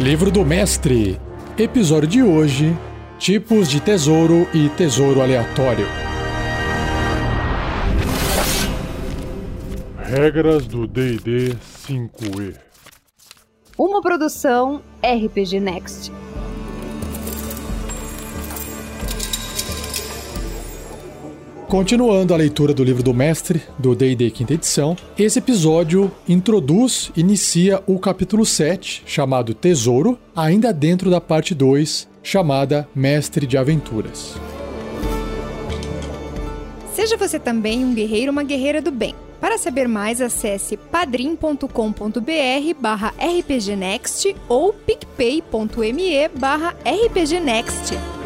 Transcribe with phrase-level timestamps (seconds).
[0.00, 1.20] Livro do Mestre.
[1.58, 2.74] Episódio de hoje:
[3.18, 5.86] Tipos de tesouro e tesouro aleatório.
[9.98, 11.54] Regras do DD
[11.86, 12.56] 5E.
[13.76, 16.10] Uma produção RPG Next.
[21.70, 27.80] Continuando a leitura do livro do mestre, do D&D quinta edição, esse episódio introduz, inicia
[27.86, 34.34] o capítulo 7, chamado Tesouro, ainda dentro da parte 2, chamada Mestre de Aventuras.
[36.92, 39.14] Seja você também um guerreiro ou uma guerreira do bem.
[39.40, 41.68] Para saber mais, acesse padrim.com.br
[42.80, 48.19] barra rpgnext ou picpay.me barra rpgnext.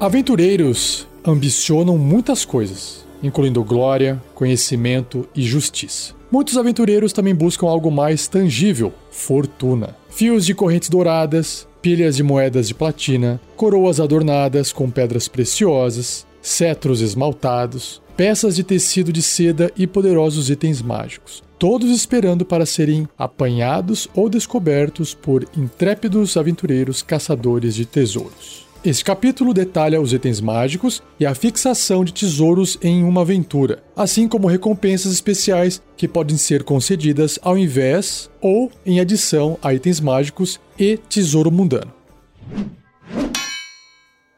[0.00, 6.14] Aventureiros ambicionam muitas coisas, incluindo glória, conhecimento e justiça.
[6.32, 9.94] Muitos aventureiros também buscam algo mais tangível, fortuna.
[10.08, 17.02] Fios de correntes douradas, pilhas de moedas de platina, coroas adornadas com pedras preciosas, cetros
[17.02, 21.42] esmaltados, peças de tecido de seda e poderosos itens mágicos.
[21.58, 28.59] Todos esperando para serem apanhados ou descobertos por intrépidos aventureiros caçadores de tesouros.
[28.82, 34.26] Este capítulo detalha os itens mágicos e a fixação de tesouros em uma aventura, assim
[34.26, 40.58] como recompensas especiais que podem ser concedidas ao invés ou em adição a itens mágicos
[40.78, 41.92] e tesouro mundano.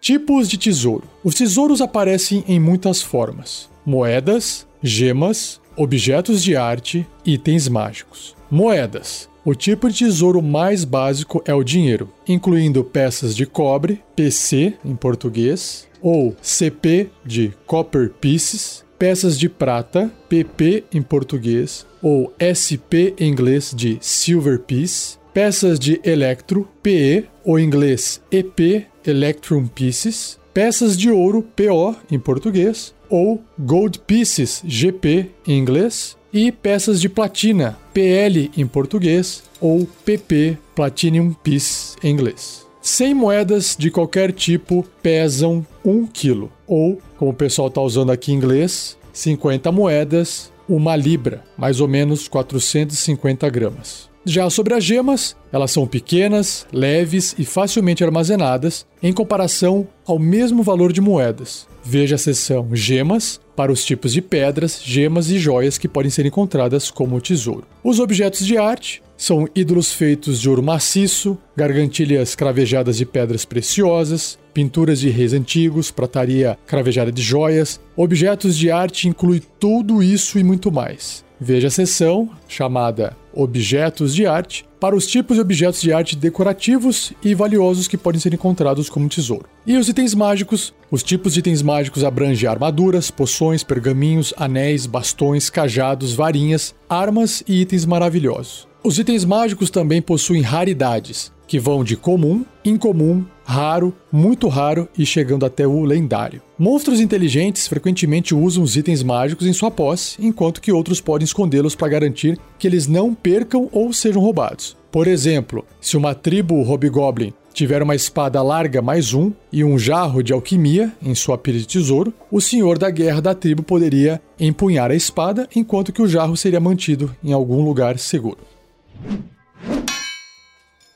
[0.00, 7.68] Tipos de tesouro: Os tesouros aparecem em muitas formas: moedas, gemas, objetos de arte, itens
[7.68, 8.34] mágicos.
[8.50, 14.74] Moedas o tipo de tesouro mais básico é o dinheiro, incluindo peças de cobre, PC
[14.84, 23.14] em português, ou CP de Copper Pieces, peças de prata, PP em português, ou SP
[23.18, 30.38] em inglês de Silver Piece, peças de electro, PE, ou em inglês EP Electrum Pieces,
[30.54, 37.08] peças de ouro, PO em português, ou Gold Pieces, GP em inglês, e peças de
[37.08, 42.66] platina, PL em português ou PP, Platinum Piece em inglês.
[42.80, 48.32] 100 moedas de qualquer tipo pesam 1 kg, ou, como o pessoal está usando aqui
[48.32, 54.11] em inglês, 50 moedas, uma libra, mais ou menos 450 gramas.
[54.24, 60.62] Já sobre as gemas, elas são pequenas, leves e facilmente armazenadas em comparação ao mesmo
[60.62, 61.66] valor de moedas.
[61.84, 66.24] Veja a seção Gemas para os tipos de pedras, gemas e joias que podem ser
[66.24, 67.66] encontradas como tesouro.
[67.82, 74.38] Os objetos de arte são ídolos feitos de ouro maciço, gargantilhas cravejadas de pedras preciosas,
[74.54, 77.80] pinturas de reis antigos, prataria cravejada de joias.
[77.96, 81.24] Objetos de arte inclui tudo isso e muito mais.
[81.40, 87.12] Veja a seção chamada Objetos de Arte para os tipos de objetos de arte decorativos
[87.22, 89.46] e valiosos que podem ser encontrados como tesouro.
[89.64, 90.74] E os itens mágicos.
[90.90, 97.60] Os tipos de itens mágicos abrangem armaduras, poções, pergaminhos, anéis, bastões, cajados, varinhas, armas e
[97.60, 98.66] itens maravilhosos.
[98.82, 105.04] Os itens mágicos também possuem raridades, que vão de comum, incomum, raro, muito raro e
[105.04, 106.40] chegando até o lendário.
[106.58, 111.74] Monstros inteligentes frequentemente usam os itens mágicos em sua posse, enquanto que outros podem escondê-los
[111.74, 114.78] para garantir que eles não percam ou sejam roubados.
[114.90, 120.22] Por exemplo, se uma tribo hobgoblin tiver uma espada larga mais um e um jarro
[120.22, 124.90] de alquimia em sua pilha de tesouro, o senhor da guerra da tribo poderia empunhar
[124.90, 128.38] a espada enquanto que o jarro seria mantido em algum lugar seguro.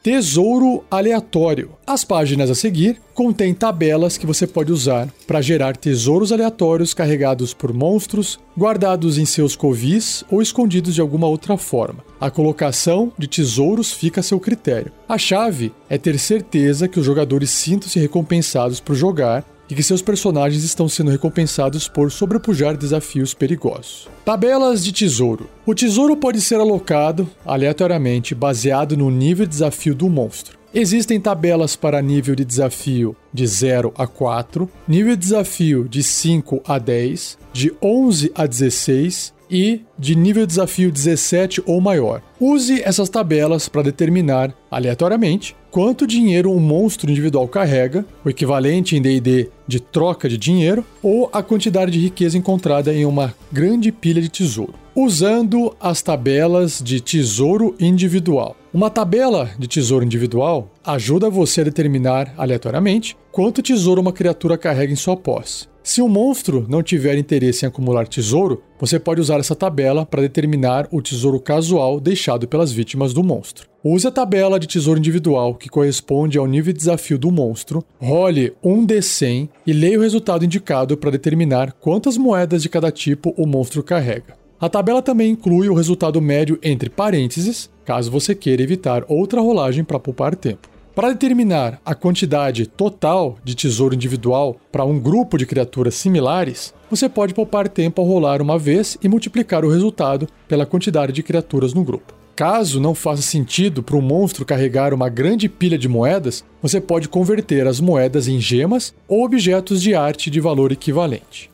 [0.06, 1.70] Tesouro aleatório.
[1.84, 7.52] As páginas a seguir contêm tabelas que você pode usar para gerar tesouros aleatórios carregados
[7.52, 12.04] por monstros, guardados em seus covis ou escondidos de alguma outra forma.
[12.20, 14.92] A colocação de tesouros fica a seu critério.
[15.08, 20.02] A chave é ter certeza que os jogadores sintam-se recompensados por jogar e que seus
[20.02, 24.08] personagens estão sendo recompensados por sobrepujar desafios perigosos.
[24.24, 25.48] Tabelas de tesouro.
[25.64, 30.56] O tesouro pode ser alocado aleatoriamente baseado no nível de desafio do monstro.
[30.74, 36.60] Existem tabelas para nível de desafio de 0 a 4, nível de desafio de 5
[36.66, 42.20] a 10, de 11 a 16 e de nível de desafio 17 ou maior.
[42.38, 49.02] Use essas tabelas para determinar, aleatoriamente, quanto dinheiro um monstro individual carrega, o equivalente em
[49.02, 54.22] DD de troca de dinheiro, ou a quantidade de riqueza encontrada em uma grande pilha
[54.22, 54.72] de tesouro.
[54.94, 58.56] usando as tabelas de tesouro individual.
[58.72, 64.94] Uma tabela de tesouro individual ajuda você a determinar aleatoriamente quanto tesouro uma criatura carrega
[64.94, 65.68] em sua posse.
[65.82, 70.22] Se um monstro não tiver interesse em acumular tesouro, você pode usar essa tabela para
[70.22, 73.68] determinar o tesouro casual deixado pelas vítimas do monstro.
[73.88, 78.52] Use a tabela de tesouro individual que corresponde ao nível de desafio do monstro, role
[78.60, 83.46] um D100 e leia o resultado indicado para determinar quantas moedas de cada tipo o
[83.46, 84.36] monstro carrega.
[84.60, 89.84] A tabela também inclui o resultado médio entre parênteses, caso você queira evitar outra rolagem
[89.84, 90.68] para poupar tempo.
[90.92, 97.08] Para determinar a quantidade total de tesouro individual para um grupo de criaturas similares, você
[97.08, 101.72] pode poupar tempo ao rolar uma vez e multiplicar o resultado pela quantidade de criaturas
[101.72, 102.15] no grupo.
[102.36, 107.08] Caso não faça sentido para um monstro carregar uma grande pilha de moedas, você pode
[107.08, 111.50] converter as moedas em gemas ou objetos de arte de valor equivalente.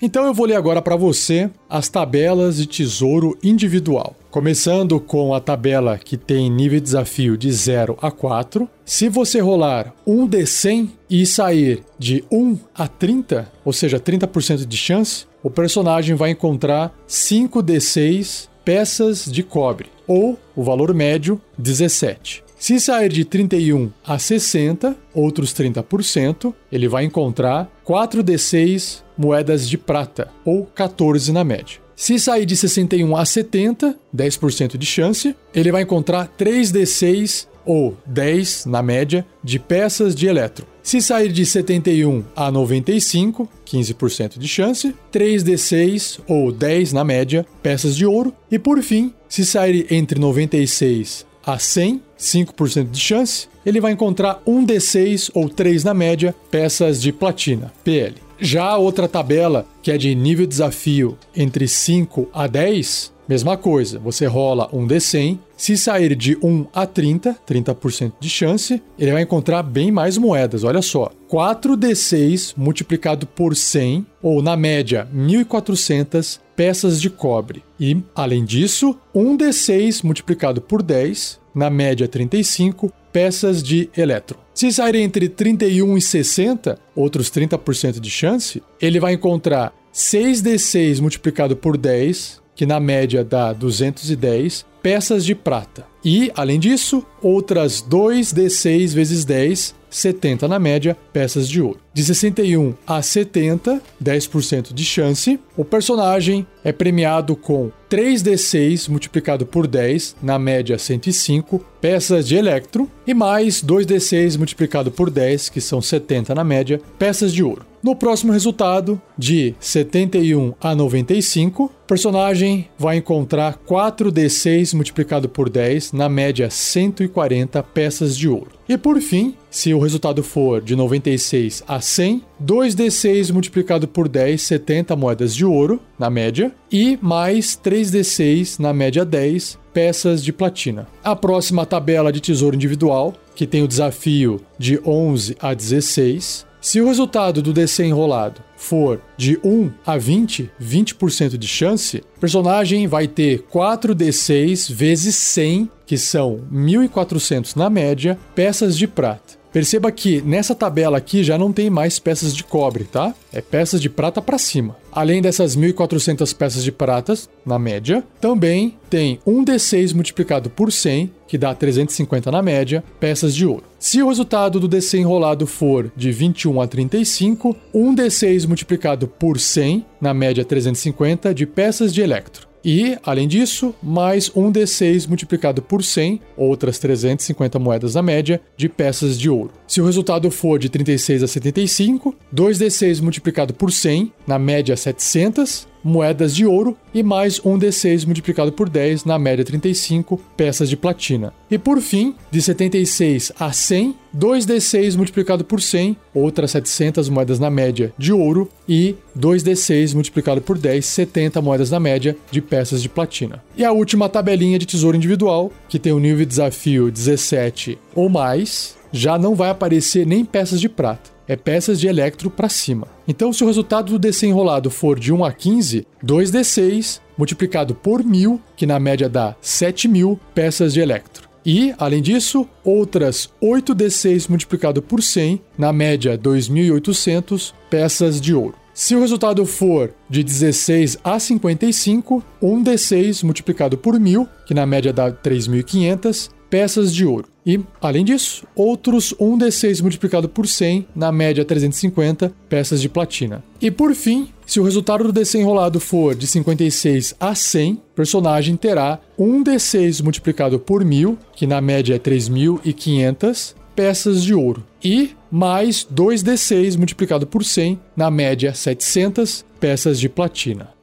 [0.00, 4.16] Então eu vou ler agora para você as tabelas de tesouro individual.
[4.30, 8.66] Começando com a tabela que tem nível de desafio de 0 a 4.
[8.82, 14.76] Se você rolar um D100 e sair de 1 a 30, ou seja, 30% de
[14.76, 22.44] chance, o personagem vai encontrar 5 D6 peças de cobre, ou o valor médio 17.
[22.58, 30.28] Se sair de 31 a 60, outros 30%, ele vai encontrar 4d6 moedas de prata,
[30.44, 31.78] ou 14 na média.
[31.96, 38.66] Se sair de 61 a 70, 10% de chance, ele vai encontrar 3d6 ou 10
[38.66, 40.66] na média de peças de elétron.
[40.88, 47.94] Se sair de 71 a 95, 15% de chance, 3d6 ou 10 na média peças
[47.94, 48.32] de ouro.
[48.50, 54.40] E por fim, se sair entre 96 a 100, 5% de chance, ele vai encontrar
[54.46, 58.14] um D6 ou 3 na média peças de platina, PL.
[58.38, 63.56] Já a outra tabela, que é de nível de desafio entre 5 a 10, mesma
[63.56, 69.12] coisa, você rola um D100, se sair de 1 a 30, 30% de chance, ele
[69.12, 71.10] vai encontrar bem mais moedas, olha só.
[71.30, 77.62] 4D6 multiplicado por 100, ou na média 1400 peças de cobre.
[77.78, 84.38] E, além disso, 1d6 multiplicado por 10, na média 35, peças de elétron.
[84.54, 91.56] Se sair entre 31 e 60, outros 30% de chance, ele vai encontrar 6d6 multiplicado
[91.56, 95.86] por 10, que na média dá 210, peças de prata.
[96.04, 101.78] E, além disso, outras 2d6 vezes 10, 70 na média, peças de ouro.
[101.98, 109.66] De 61 a 70, 10% de chance, o personagem é premiado com 3d6 multiplicado por
[109.66, 115.82] 10, na média 105, peças de electro, e mais 2d6 multiplicado por 10, que são
[115.82, 117.66] 70 na média, peças de ouro.
[117.82, 125.92] No próximo resultado, de 71 a 95, o personagem vai encontrar 4d6 multiplicado por 10,
[125.92, 128.50] na média 140 peças de ouro.
[128.68, 134.40] E por fim, se o resultado for de 96 a 100, 2d6 multiplicado por 10,
[134.40, 140.86] 70 moedas de ouro, na média, e mais 3d6, na média 10, peças de platina.
[141.02, 146.80] A próxima tabela de tesouro individual, que tem o desafio de 11 a 16, se
[146.80, 152.88] o resultado do DC enrolado for de 1 a 20, 20% de chance, o personagem
[152.88, 159.37] vai ter 4d6 vezes 100, que são 1400 na média, peças de prata.
[159.52, 163.14] Perceba que nessa tabela aqui já não tem mais peças de cobre, tá?
[163.32, 164.76] É peças de prata para cima.
[164.92, 167.14] Além dessas 1.400 peças de prata,
[167.46, 173.34] na média, também tem um D6 multiplicado por 100, que dá 350 na média, peças
[173.34, 173.64] de ouro.
[173.78, 179.38] Se o resultado do DC enrolado for de 21 a 35, um D6 multiplicado por
[179.38, 182.47] 100, na média 350, de peças de electro.
[182.70, 188.68] E, além disso, mais um D6 multiplicado por 100, outras 350 moedas na média, de
[188.68, 189.52] peças de ouro.
[189.68, 195.68] Se o resultado for de 36 a 75, 2D6 multiplicado por 100, na média 700,
[195.84, 200.76] moedas de ouro e mais um D6 multiplicado por 10, na média 35, peças de
[200.76, 201.32] platina.
[201.50, 207.50] E por fim, de 76 a 100, 2D6 multiplicado por 100, outras 700 moedas na
[207.50, 212.88] média de ouro e 2D6 multiplicado por 10, 70 moedas na média de peças de
[212.88, 213.42] platina.
[213.56, 218.08] E a última tabelinha de tesouro individual, que tem o nível de desafio 17 ou
[218.08, 222.88] mais, já não vai aparecer nem peças de prata é peças de electro para cima.
[223.06, 228.02] Então, se o resultado do DC enrolado for de 1 a 15, 2d6 multiplicado por
[228.02, 231.28] 1000, que na média dá 7000 peças de electro.
[231.44, 238.54] E, além disso, outras 8d6 multiplicado por 100, na média 2800 peças de ouro.
[238.72, 244.92] Se o resultado for de 16 a 55, 1d6 multiplicado por 1000, que na média
[244.92, 247.28] dá 3.500, peças de ouro.
[247.44, 253.42] E, além disso, outros 1d6 multiplicado por 100, na média 350 peças de platina.
[253.60, 257.78] E por fim, se o resultado do D100 enrolado for de 56 a 100, o
[257.94, 264.64] personagem terá 1d6 multiplicado por 1000, que na média é 3.500 peças de ouro.
[264.84, 270.76] E mais 2d6 multiplicado por 100, na média 700 peças de platina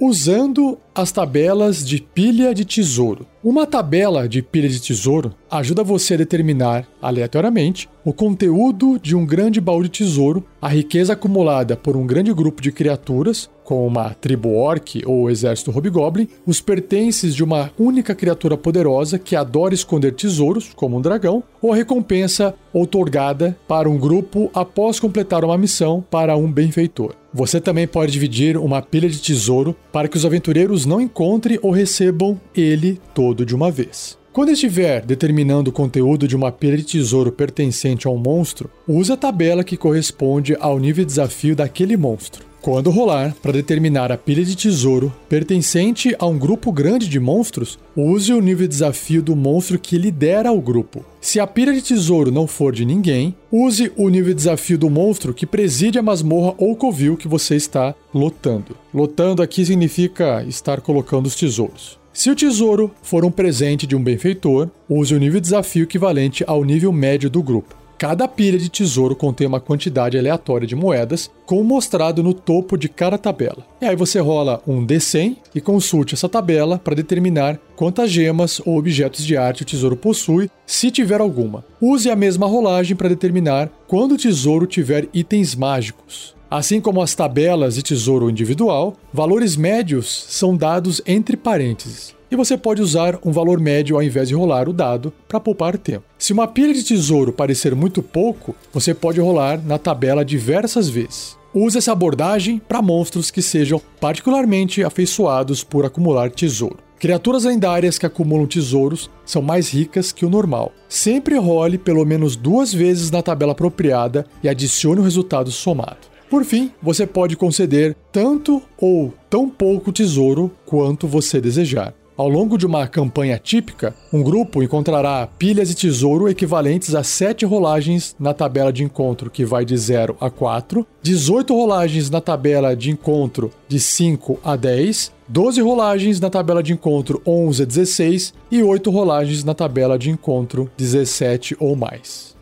[0.00, 3.24] usando as tabelas de pilha de tesouro.
[3.40, 9.24] Uma tabela de pilha de tesouro ajuda você a determinar, aleatoriamente, o conteúdo de um
[9.24, 14.10] grande baú de tesouro, a riqueza acumulada por um grande grupo de criaturas, como uma
[14.14, 20.14] tribo orc ou exército hobgoblin, os pertences de uma única criatura poderosa que adora esconder
[20.14, 26.04] tesouros, como um dragão, ou a recompensa outorgada para um grupo após completar uma missão
[26.10, 27.14] para um benfeitor.
[27.32, 31.70] Você também pode dividir uma pilha de tesouro para que os aventureiros não encontrem ou
[31.70, 34.18] recebam ele todo de uma vez.
[34.32, 39.12] Quando estiver determinando o conteúdo de uma pilha de tesouro pertencente a um monstro, use
[39.12, 42.47] a tabela que corresponde ao nível de desafio daquele monstro.
[42.60, 47.78] Quando rolar para determinar a pilha de tesouro pertencente a um grupo grande de monstros,
[47.96, 51.04] use o nível de desafio do monstro que lidera o grupo.
[51.20, 54.90] Se a pilha de tesouro não for de ninguém, use o nível de desafio do
[54.90, 58.76] monstro que preside a masmorra ou covil que você está lotando.
[58.92, 61.96] Lotando aqui significa estar colocando os tesouros.
[62.12, 66.42] Se o tesouro for um presente de um benfeitor, use o nível de desafio equivalente
[66.44, 67.76] ao nível médio do grupo.
[67.98, 72.88] Cada pilha de tesouro contém uma quantidade aleatória de moedas, como mostrado no topo de
[72.88, 73.66] cada tabela.
[73.82, 78.78] E aí você rola um D100 e consulte essa tabela para determinar quantas gemas ou
[78.78, 81.64] objetos de arte o tesouro possui, se tiver alguma.
[81.80, 86.36] Use a mesma rolagem para determinar quando o tesouro tiver itens mágicos.
[86.48, 92.56] Assim como as tabelas de tesouro individual, valores médios são dados entre parênteses e você
[92.56, 96.04] pode usar um valor médio ao invés de rolar o dado para poupar tempo.
[96.18, 101.36] Se uma pilha de tesouro parecer muito pouco, você pode rolar na tabela diversas vezes.
[101.54, 106.78] Use essa abordagem para monstros que sejam particularmente afeiçoados por acumular tesouro.
[106.98, 110.72] Criaturas lendárias que acumulam tesouros são mais ricas que o normal.
[110.88, 116.08] Sempre role pelo menos duas vezes na tabela apropriada e adicione o resultado somado.
[116.28, 121.94] Por fim, você pode conceder tanto ou tão pouco tesouro quanto você desejar.
[122.18, 127.46] Ao longo de uma campanha típica, um grupo encontrará pilhas de tesouro equivalentes a 7
[127.46, 132.74] rolagens na tabela de encontro, que vai de 0 a 4, 18 rolagens na tabela
[132.74, 138.34] de encontro de 5 a 10, 12 rolagens na tabela de encontro 11 a 16
[138.50, 142.36] e 8 rolagens na tabela de encontro 17 ou mais.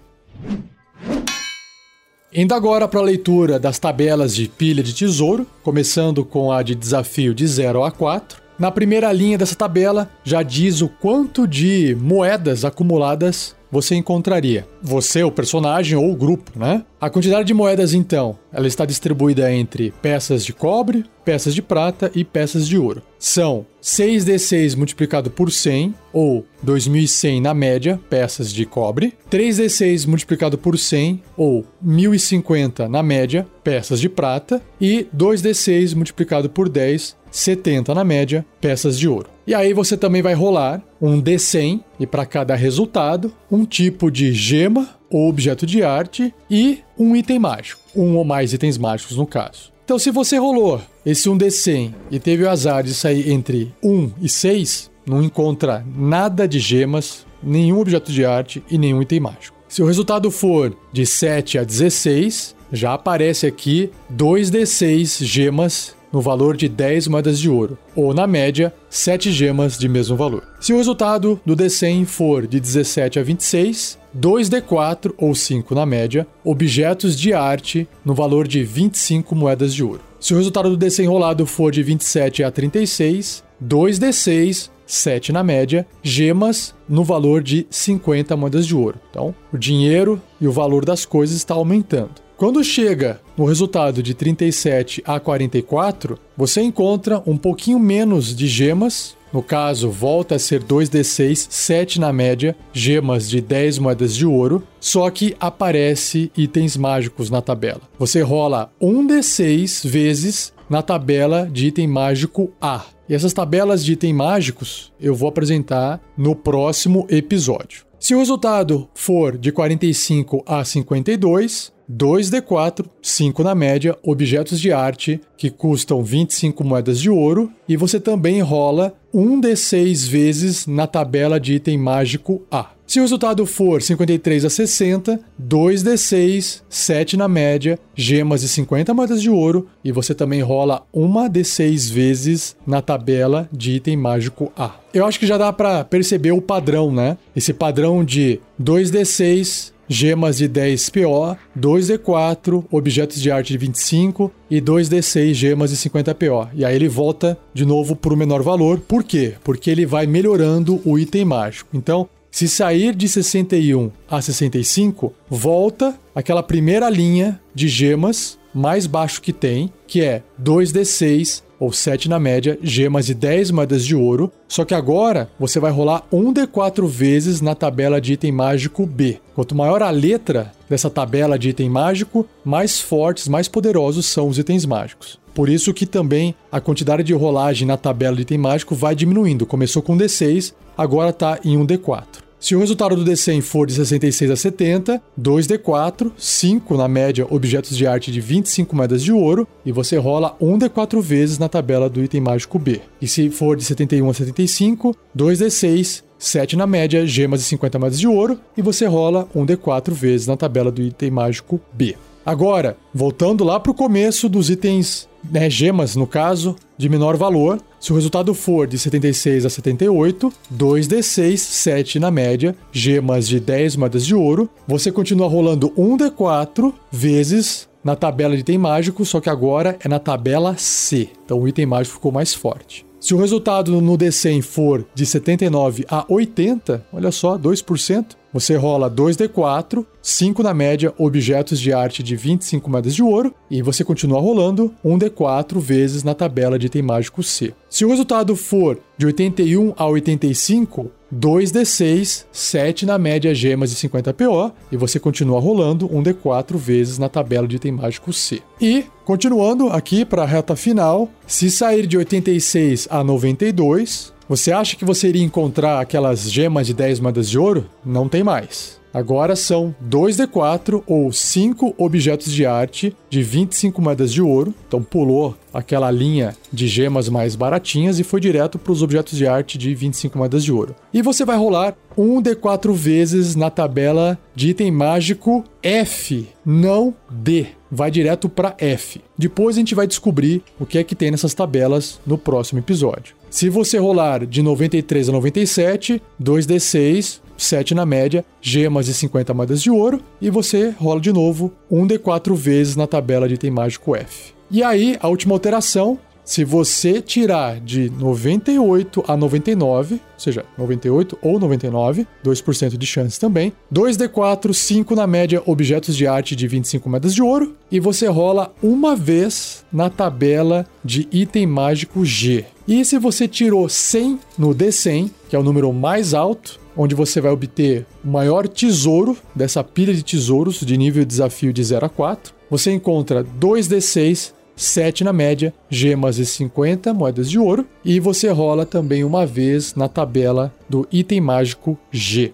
[2.32, 6.74] Indo agora para a leitura das tabelas de pilha de tesouro, começando com a de
[6.74, 8.45] desafio de 0 a 4.
[8.58, 14.66] Na primeira linha dessa tabela já diz o quanto de moedas acumuladas você encontraria.
[14.82, 16.84] Você, o personagem ou o grupo, né?
[16.98, 22.10] A quantidade de moedas, então, ela está distribuída entre peças de cobre, peças de prata
[22.14, 23.02] e peças de ouro.
[23.18, 29.12] São 6d6 multiplicado por 100, ou 2100 na média, peças de cobre.
[29.30, 34.62] 3d6 multiplicado por 100, ou 1050 na média, peças de prata.
[34.80, 39.28] E 2d6 multiplicado por 10, 70 na média, peças de ouro.
[39.46, 44.32] E aí você também vai rolar um D100 e para cada resultado, um tipo de
[44.32, 49.26] gema ou objeto de arte e um item mágico, um ou mais itens mágicos no
[49.26, 49.72] caso.
[49.84, 54.28] Então, se você rolou esse 1D100 e teve o azar de sair entre 1 e
[54.28, 59.56] 6, não encontra nada de gemas, nenhum objeto de arte e nenhum item mágico.
[59.68, 66.56] Se o resultado for de 7 a 16, já aparece aqui 2d6 gemas no valor
[66.56, 70.44] de 10 moedas de ouro, ou na média, 7 gemas de mesmo valor.
[70.58, 76.26] Se o resultado do D100 for de 17 a 26, 2D4 ou 5 na média,
[76.42, 80.00] objetos de arte no valor de 25 moedas de ouro.
[80.18, 85.86] Se o resultado do D100 rolado for de 27 a 36, 2D6 7 na média,
[86.02, 88.98] gemas no valor de 50 moedas de ouro.
[89.10, 92.25] Então, o dinheiro e o valor das coisas está aumentando.
[92.36, 99.16] Quando chega no resultado de 37 a 44, você encontra um pouquinho menos de gemas.
[99.32, 104.62] No caso, volta a ser 2d6, 7 na média, gemas de 10 moedas de ouro,
[104.78, 107.80] só que aparece itens mágicos na tabela.
[107.98, 112.84] Você rola 1d6 vezes na tabela de item mágico A.
[113.08, 117.85] E essas tabelas de item mágicos eu vou apresentar no próximo episódio.
[117.98, 125.20] Se o resultado for de 45 a 52, 2D4, 5 na média, objetos de arte
[125.36, 131.54] que custam 25 moedas de ouro, e você também rola 1D6 vezes na tabela de
[131.54, 132.75] item mágico A.
[132.86, 139.20] Se o resultado for 53 a 60, 2d6, 7 na média, gemas de 50 moedas
[139.20, 144.76] de ouro, e você também rola uma d6 vezes na tabela de item mágico A.
[144.94, 147.18] Eu acho que já dá para perceber o padrão, né?
[147.34, 154.60] Esse padrão de 2d6, gemas de 10 PO, 2D4, objetos de arte de 25 e
[154.60, 156.48] 2D6 gemas de 50 PO.
[156.54, 158.78] E aí ele volta de novo para o menor valor.
[158.78, 159.34] Por quê?
[159.42, 161.70] Porque ele vai melhorando o item mágico.
[161.74, 169.22] Então, se sair de 61 a 65, volta aquela primeira linha de gemas mais baixo
[169.22, 174.30] que tem, que é 2d6 ou 7 na média, gemas de 10 moedas de ouro.
[174.46, 179.18] Só que agora você vai rolar 1d4 vezes na tabela de item mágico B.
[179.34, 184.36] Quanto maior a letra dessa tabela de item mágico, mais fortes, mais poderosos são os
[184.36, 185.18] itens mágicos.
[185.34, 189.46] Por isso que também a quantidade de rolagem na tabela de item mágico vai diminuindo.
[189.46, 192.25] Começou com D6, agora está em 1D4.
[192.38, 197.76] Se o resultado do D100 for de 66 a 70, 2D4, 5 na média objetos
[197.76, 202.02] de arte de 25 moedas de ouro, e você rola 1D4 vezes na tabela do
[202.02, 202.82] item mágico B.
[203.00, 207.98] E se for de 71 a 75, 2D6, 7 na média, gemas de 50 moedas
[207.98, 211.96] de ouro, e você rola 1D4 vezes na tabela do item mágico B.
[212.26, 217.60] Agora, voltando lá para o começo dos itens, né, gemas no caso, de menor valor,
[217.78, 223.76] se o resultado for de 76 a 78, 2d6, 7 na média, gemas de 10
[223.76, 229.30] moedas de ouro, você continua rolando 1d4 vezes na tabela de item mágico, só que
[229.30, 231.10] agora é na tabela C.
[231.24, 232.85] Então o item mágico ficou mais forte.
[233.06, 238.90] Se o resultado no D100 for de 79 a 80, olha só, 2%, você rola
[238.90, 244.20] 2d4, 5 na média, objetos de arte de 25 moedas de ouro, e você continua
[244.20, 247.54] rolando 1d4 vezes na tabela de item mágico C.
[247.70, 254.12] Se o resultado for de 81 a 85, 2d6, 7 na média gemas de 50
[254.14, 258.42] PO, e você continua rolando 1d4 vezes na tabela de item mágico C.
[258.60, 264.76] E, continuando aqui para a reta final, se sair de 86 a 92, você acha
[264.76, 267.66] que você iria encontrar aquelas gemas de 10 moedas de ouro?
[267.84, 268.75] Não tem mais.
[268.96, 274.54] Agora são 2D4 ou 5 objetos de arte de 25 moedas de ouro.
[274.66, 279.26] Então pulou aquela linha de gemas mais baratinhas e foi direto para os objetos de
[279.26, 280.74] arte de 25 moedas de ouro.
[280.94, 287.48] E você vai rolar 1D4 vezes na tabela de item mágico F, não D.
[287.70, 289.02] Vai direto para F.
[289.18, 293.14] Depois a gente vai descobrir o que é que tem nessas tabelas no próximo episódio.
[293.28, 299.62] Se você rolar de 93 a 97, 2d6, 7 na média, gemas de 50 moedas
[299.62, 304.34] de ouro, e você rola de novo 1d4 vezes na tabela de item mágico F.
[304.50, 311.16] E aí, a última alteração, se você tirar de 98 a 99, ou seja, 98
[311.22, 316.90] ou 99, 2% de chance também, 2d4, 5 na média, objetos de arte de 25
[316.90, 322.44] moedas de ouro, e você rola uma vez na tabela de item mágico G.
[322.66, 327.20] E se você tirou 100 no D100, que é o número mais alto, onde você
[327.20, 331.86] vai obter o maior tesouro dessa pilha de tesouros de nível de desafio de 0
[331.86, 338.00] a 4, você encontra 2d6 7 na média, gemas e 50 moedas de ouro, e
[338.00, 342.32] você rola também uma vez na tabela do item mágico G.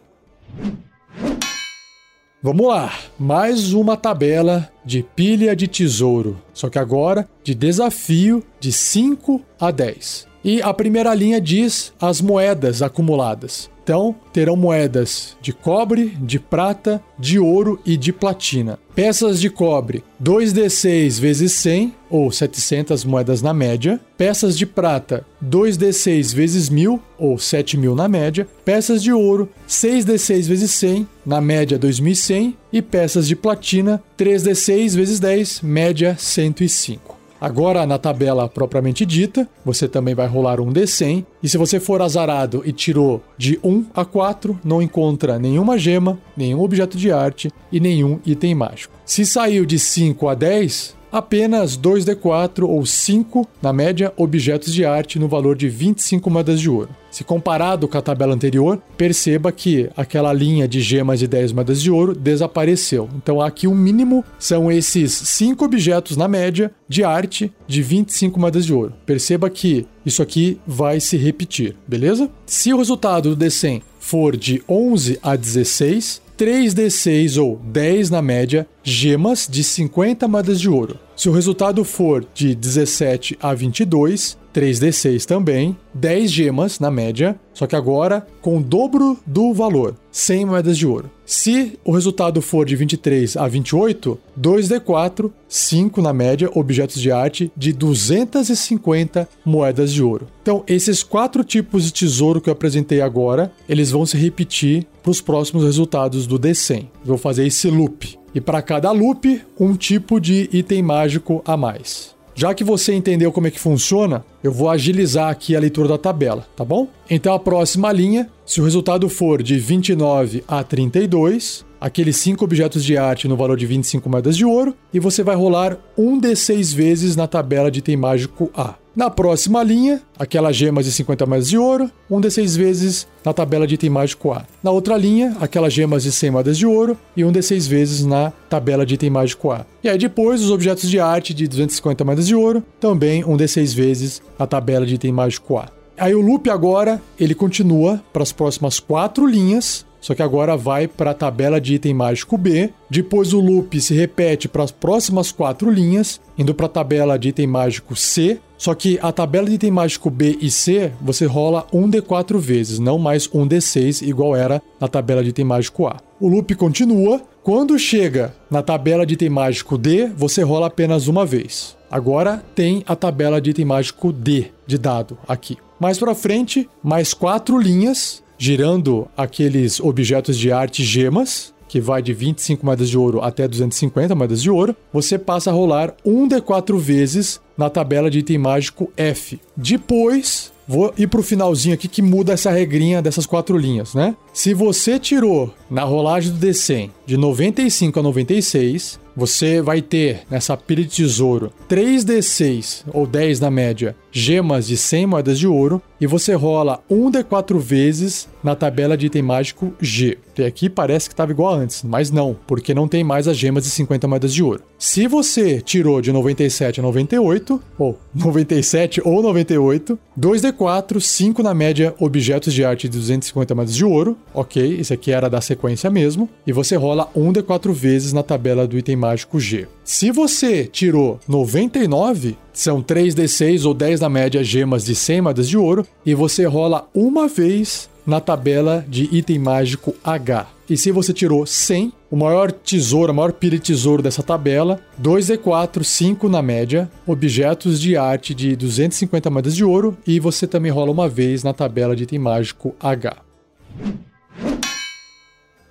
[2.41, 8.73] Vamos lá, mais uma tabela de pilha de tesouro, só que agora de desafio de
[8.73, 10.27] 5 a 10.
[10.45, 13.71] E a primeira linha diz as moedas acumuladas.
[13.83, 18.79] Então, terão moedas de cobre, de prata, de ouro e de platina.
[18.95, 23.99] Peças de cobre, 2d6 vezes 100, ou 700 moedas na média.
[24.17, 28.47] Peças de prata, 2d6 vezes 1000, ou 7000 na média.
[28.65, 32.57] Peças de ouro, 6d6 vezes 100, na média 2100.
[32.73, 37.22] E peças de platina, 3d6 vezes 10, média 105.
[37.43, 41.27] Agora, na tabela propriamente dita, você também vai rolar um D100.
[41.43, 46.21] E se você for azarado e tirou de 1 a 4, não encontra nenhuma gema,
[46.37, 48.95] nenhum objeto de arte e nenhum item mágico.
[49.05, 55.19] Se saiu de 5 a 10, apenas 2d4 ou 5, na média, objetos de arte
[55.19, 56.91] no valor de 25 moedas de ouro.
[57.13, 61.83] Se comparado com a tabela anterior, perceba que aquela linha de gemas de 10 moedas
[61.83, 63.07] de ouro desapareceu.
[63.15, 68.65] Então aqui o mínimo são esses 5 objetos na média de arte de 25 moedas
[68.65, 68.95] de ouro.
[69.05, 72.31] Perceba que isso aqui vai se repetir, beleza?
[72.47, 78.67] Se o resultado do D100 for de 11 a 16, 3d6 ou 10 na média
[78.83, 80.99] gemas de 50 moedas de ouro.
[81.15, 87.67] Se o resultado for de 17 a 22, 3d6 também, 10 gemas na média, só
[87.67, 91.11] que agora com o dobro do valor, 100 moedas de ouro.
[91.25, 97.51] Se o resultado for de 23 a 28, 2d4, 5 na média, objetos de arte
[97.57, 100.27] de 250 moedas de ouro.
[100.43, 105.11] Então, esses quatro tipos de tesouro que eu apresentei agora, eles vão se repetir para
[105.11, 106.89] os próximos resultados do D100.
[107.05, 108.19] Vou fazer esse loop.
[108.35, 112.15] E para cada loop, um tipo de item mágico a mais.
[112.35, 115.99] Já que você entendeu como é que funciona, eu vou agilizar aqui a leitura da
[115.99, 116.89] tabela, tá bom?
[117.09, 122.85] Então a próxima linha, se o resultado for de 29 a 32, aqueles 5 objetos
[122.85, 126.75] de arte no valor de 25 moedas de ouro, e você vai rolar um D6
[126.75, 128.75] vezes na tabela de item mágico A.
[128.95, 133.67] Na próxima linha, aquelas gemas de 50 moedas de ouro, um D6 vezes na tabela
[133.67, 134.45] de item mágico A.
[134.63, 138.33] Na outra linha, aquelas gemas de 100 moedas de ouro e um D6 vezes na
[138.51, 139.65] tabela de item mágico A.
[139.83, 143.75] E aí depois, os objetos de arte de 250 moedas de ouro, também um D6
[143.75, 145.71] vezes na tabela de item mágico A.
[145.97, 150.89] Aí o loop agora, ele continua para as próximas quatro linhas, só que agora vai
[150.89, 152.71] para a tabela de item mágico B.
[152.91, 157.29] Depois o loop se repete para as próximas quatro linhas, indo para a tabela de
[157.29, 158.41] item mágico C.
[158.59, 162.81] Só que a tabela de item mágico B e C você rola um D4 vezes,
[162.81, 165.97] não mais um D6, igual era na tabela de item mágico A.
[166.21, 167.23] O loop continua.
[167.43, 171.77] Quando chega na tabela de item mágico D, você rola apenas uma vez.
[171.93, 175.59] Agora tem a tabela de item mágico D de dado aqui.
[175.79, 182.13] Mais para frente, mais quatro linhas girando aqueles objetos de arte gemas, que vai de
[182.13, 186.77] 25 moedas de ouro até 250 moedas de ouro, você passa a rolar um D4
[186.77, 189.41] vezes na tabela de item mágico F.
[189.57, 194.17] Depois, vou ir pro finalzinho aqui que muda essa regrinha dessas quatro linhas, né?
[194.33, 200.57] Se você tirou na rolagem do D100 de 95 a 96, você vai ter nessa
[200.57, 206.07] pilha de tesouro 3d6 ou 10 na média gemas de 100 moedas de ouro e
[206.07, 210.19] você rola 1d4 vezes na tabela de item mágico G.
[210.37, 213.65] E aqui parece que estava igual antes, mas não, porque não tem mais as gemas
[213.65, 214.63] de 50 moedas de ouro.
[214.79, 221.95] Se você tirou de 97 a 98, ou 97 ou 98, 2d4, 5 na média
[221.99, 226.29] objetos de arte de 250 moedas de ouro, ok, esse aqui era da sequência mesmo,
[226.47, 229.67] e você rola 1d4 vezes na tabela do item mágico G.
[229.85, 235.59] Se você tirou 99, são 3d6 ou 10 na média gemas de 100 moedas de
[235.59, 240.47] ouro, e você rola uma vez na tabela de item mágico H.
[240.71, 244.81] E se você tirou 100, o maior tesouro, a maior pilha de tesouro dessa tabela,
[245.03, 250.71] 2d4, 5 na média, objetos de arte de 250 moedas de ouro, e você também
[250.71, 253.17] rola uma vez na tabela de item mágico H.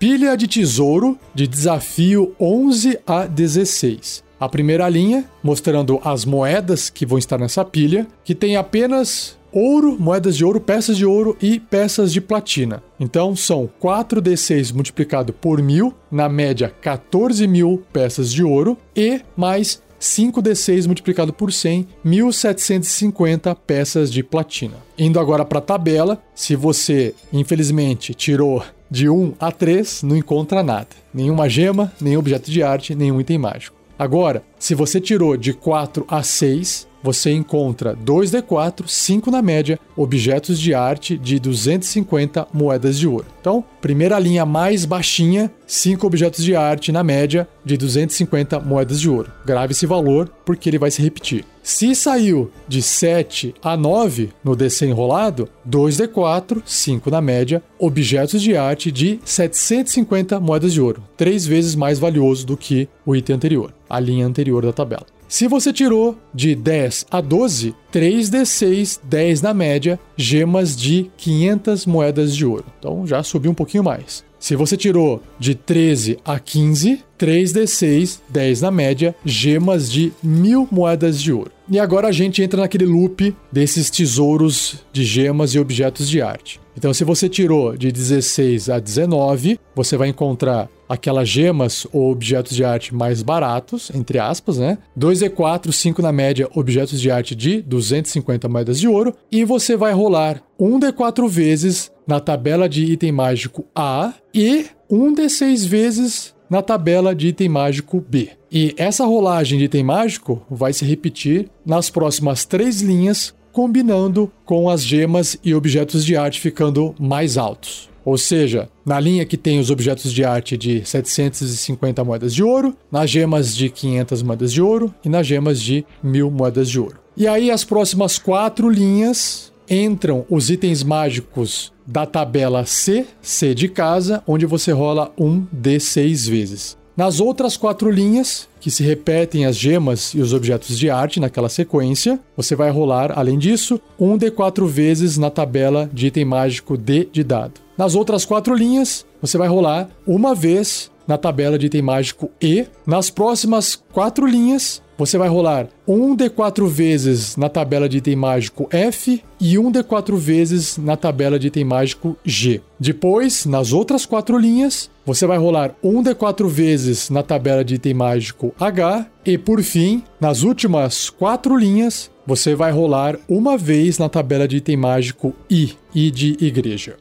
[0.02, 4.24] Pilha de tesouro de desafio 11 a 16.
[4.40, 9.96] A primeira linha, mostrando as moedas que vão estar nessa pilha, que tem apenas ouro,
[10.00, 12.82] moedas de ouro, peças de ouro e peças de platina.
[13.00, 19.84] Então são 4d6 multiplicado por mil, na média 14 mil peças de ouro, e mais
[20.02, 24.78] 5d6 multiplicado por 100, 1750 peças de platina.
[24.98, 30.62] Indo agora para a tabela, se você infelizmente tirou de 1 a 3, não encontra
[30.62, 30.90] nada.
[31.14, 33.78] Nenhuma gema, nenhum objeto de arte, nenhum item mágico.
[33.98, 40.60] Agora, se você tirou de 4 a 6, você encontra 2d4, 5 na média, objetos
[40.60, 43.26] de arte de 250 moedas de ouro.
[43.40, 49.10] Então, primeira linha mais baixinha, 5 objetos de arte na média de 250 moedas de
[49.10, 49.32] ouro.
[49.46, 51.46] Grave esse valor porque ele vai se repetir.
[51.64, 58.58] Se saiu de 7 a 9 no DC enrolado, 2d4, 5 na média, objetos de
[58.58, 63.74] arte de 750 moedas de ouro, três vezes mais valioso do que o item anterior,
[63.88, 65.06] a linha anterior da tabela.
[65.32, 72.36] Se você tirou de 10 a 12, 3d6, 10 na média, gemas de 500 moedas
[72.36, 72.66] de ouro.
[72.78, 74.26] Então já subiu um pouquinho mais.
[74.38, 81.22] Se você tirou de 13 a 15, 3d6, 10 na média, gemas de mil moedas
[81.22, 81.50] de ouro.
[81.70, 86.60] E agora a gente entra naquele loop desses tesouros de gemas e objetos de arte.
[86.76, 92.54] Então, se você tirou de 16 a 19, você vai encontrar aquelas gemas ou objetos
[92.54, 94.78] de arte mais baratos, entre aspas, né?
[95.00, 99.16] 2D4, 5 na média, objetos de arte de 250 moedas de ouro.
[99.32, 106.36] E você vai rolar 1D4 vezes na tabela de item mágico A e 1D6 vezes
[106.50, 108.32] na tabela de item mágico B.
[108.52, 114.70] E essa rolagem de item mágico vai se repetir nas próximas três linhas, combinando com
[114.70, 117.91] as gemas e objetos de arte ficando mais altos.
[118.04, 122.76] Ou seja, na linha que tem os objetos de arte de 750 moedas de ouro,
[122.92, 127.00] nas gemas de 500 moedas de ouro e nas gemas de 1000 moedas de ouro.
[127.16, 133.68] E aí as próximas quatro linhas entram os itens mágicos da tabela C, C de
[133.68, 136.81] casa, onde você rola um D6 vezes.
[137.02, 141.50] Nas outras quatro linhas, que se repetem as gemas e os objetos de arte naquela
[141.50, 147.10] sequência, você vai rolar, além disso, um D4 vezes na tabela de item mágico D
[147.12, 147.54] de dado.
[147.76, 152.68] Nas outras quatro linhas, você vai rolar uma vez na tabela de item mágico E.
[152.86, 158.70] Nas próximas quatro linhas, você vai rolar um D4 vezes na tabela de item mágico
[158.70, 162.62] F e um D4 vezes na tabela de item mágico G.
[162.80, 167.96] Depois, nas outras quatro linhas, você vai rolar um D4 vezes na tabela de item
[167.96, 174.08] mágico H e, por fim, nas últimas quatro linhas, você vai rolar uma vez na
[174.08, 176.96] tabela de item mágico I, I de igreja.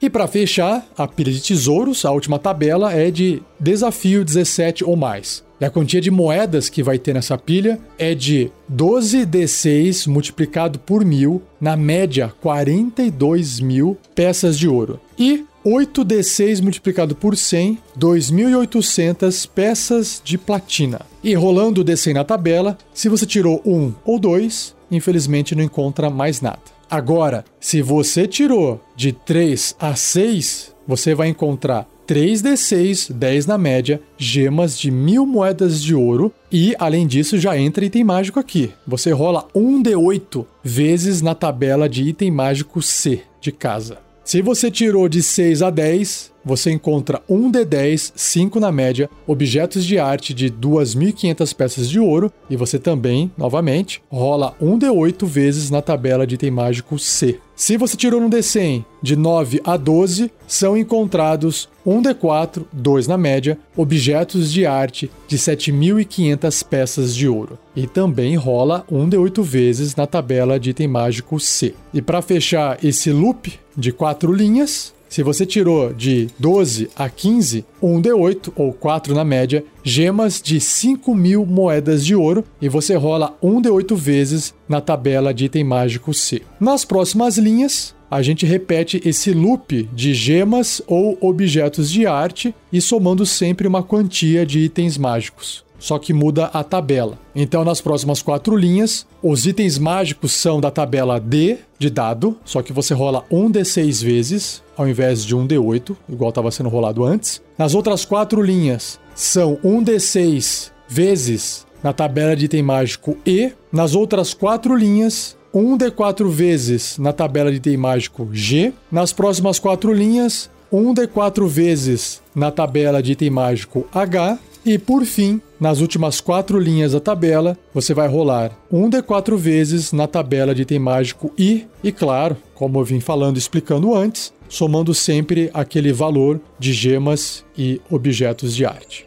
[0.00, 4.94] E para fechar, a pilha de tesouros, a última tabela é de desafio 17 ou
[4.94, 5.42] mais.
[5.58, 11.02] E a quantia de moedas que vai ter nessa pilha é de 12d6 multiplicado por
[11.02, 15.00] mil, na média 42 mil peças de ouro.
[15.18, 21.00] E 8d6 multiplicado por 100, 2.800 peças de platina.
[21.24, 26.10] E rolando o D100 na tabela, se você tirou um ou dois, infelizmente não encontra
[26.10, 26.75] mais nada.
[26.88, 34.00] Agora, se você tirou de 3 a 6, você vai encontrar 3d6, 10 na média,
[34.16, 38.72] gemas de mil moedas de ouro e, além disso, já entra item mágico aqui.
[38.86, 43.98] Você rola 1d8 vezes na tabela de item mágico C de casa.
[44.24, 49.84] Se você tirou de 6 a 10, você encontra 1 D10, 5 na média, objetos
[49.84, 55.70] de arte de 2.500 peças de ouro e você também, novamente, rola 1 D8 vezes
[55.70, 57.40] na tabela de item mágico C.
[57.56, 63.16] Se você tirou no D100 de 9 a 12, são encontrados 1 D4, 2 na
[63.16, 67.58] média, objetos de arte de 7.500 peças de ouro.
[67.74, 71.74] E também rola 1 D8 vezes na tabela de item mágico C.
[71.94, 77.64] E para fechar esse loop de quatro linhas, se você tirou de 12 a 15,
[77.80, 82.96] 1 D8, ou 4 na média, gemas de 5 mil moedas de ouro e você
[82.96, 86.42] rola 1 D8 vezes na tabela de item mágico C.
[86.60, 92.78] Nas próximas linhas, a gente repete esse loop de gemas ou objetos de arte e
[92.78, 97.18] somando sempre uma quantia de itens mágicos só que muda a tabela.
[97.34, 102.62] Então, nas próximas quatro linhas, os itens mágicos são da tabela D de dado, só
[102.62, 107.04] que você rola um D6 vezes, ao invés de um D8, igual estava sendo rolado
[107.04, 107.42] antes.
[107.58, 113.52] Nas outras quatro linhas, são um D6 vezes na tabela de item mágico E.
[113.70, 118.72] Nas outras quatro linhas, 1d4 vezes na tabela de item mágico G.
[118.90, 124.38] Nas próximas quatro linhas, 1d4 vezes na tabela de item mágico H.
[124.66, 129.92] E por fim, nas últimas quatro linhas da tabela, você vai rolar um D4 vezes
[129.92, 134.32] na tabela de item mágico I, e claro, como eu vim falando e explicando antes,
[134.48, 139.06] somando sempre aquele valor de gemas e objetos de arte.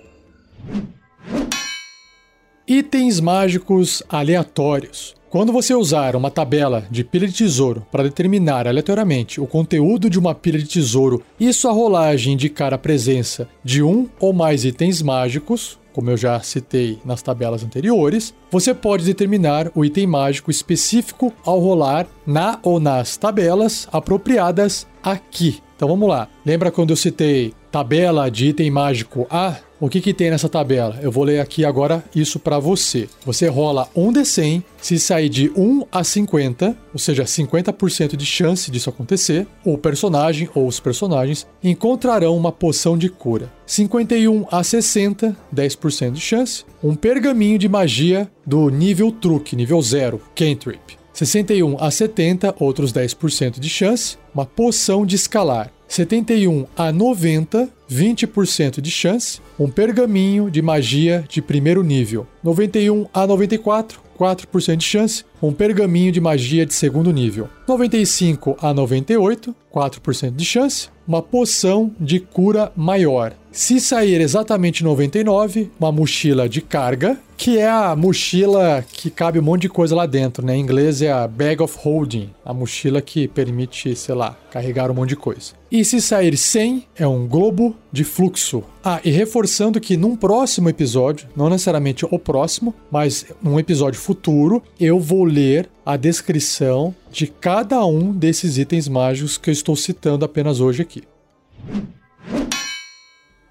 [2.66, 5.14] Itens mágicos aleatórios.
[5.30, 10.18] Quando você usar uma tabela de pilha de tesouro para determinar aleatoriamente o conteúdo de
[10.18, 15.04] uma pilha de tesouro e sua rolagem indicar a presença de um ou mais itens
[15.04, 21.32] mágicos, como eu já citei nas tabelas anteriores, você pode determinar o item mágico específico
[21.46, 25.60] ao rolar na ou nas tabelas apropriadas aqui.
[25.76, 26.28] Então vamos lá.
[26.44, 29.58] Lembra quando eu citei tabela de item mágico A?
[29.82, 31.00] O que, que tem nessa tabela?
[31.02, 33.08] Eu vou ler aqui agora isso para você.
[33.26, 38.70] Você rola um D100, se sair de 1 a 50, ou seja, 50% de chance
[38.70, 43.50] disso acontecer, o personagem ou os personagens encontrarão uma poção de cura.
[43.66, 50.22] 51 a 60, 10% de chance, um pergaminho de magia do nível truque, nível 0,
[50.36, 51.00] cantrip.
[51.14, 55.72] 61 a 70, outros 10% de chance, uma poção de escalar.
[55.90, 62.28] 71 a 90, 20% de chance, um pergaminho de magia de primeiro nível.
[62.44, 67.50] 91 a 94, 4% de chance, um pergaminho de magia de segundo nível.
[67.68, 73.34] 95 a 98, 4% de chance, uma poção de cura maior.
[73.52, 79.42] Se sair exatamente 99, uma mochila de carga, que é a mochila que cabe um
[79.42, 80.58] monte de coisa lá dentro, né?
[80.58, 84.94] Em inglês é a bag of holding, a mochila que permite, sei lá, carregar um
[84.94, 85.54] monte de coisa.
[85.72, 88.62] E se sair 100, é um globo de fluxo.
[88.84, 94.62] Ah, e reforçando que num próximo episódio, não necessariamente o próximo, mas num episódio futuro,
[94.78, 100.26] eu vou ler a descrição de cada um desses itens mágicos que eu estou citando
[100.26, 101.04] apenas hoje aqui.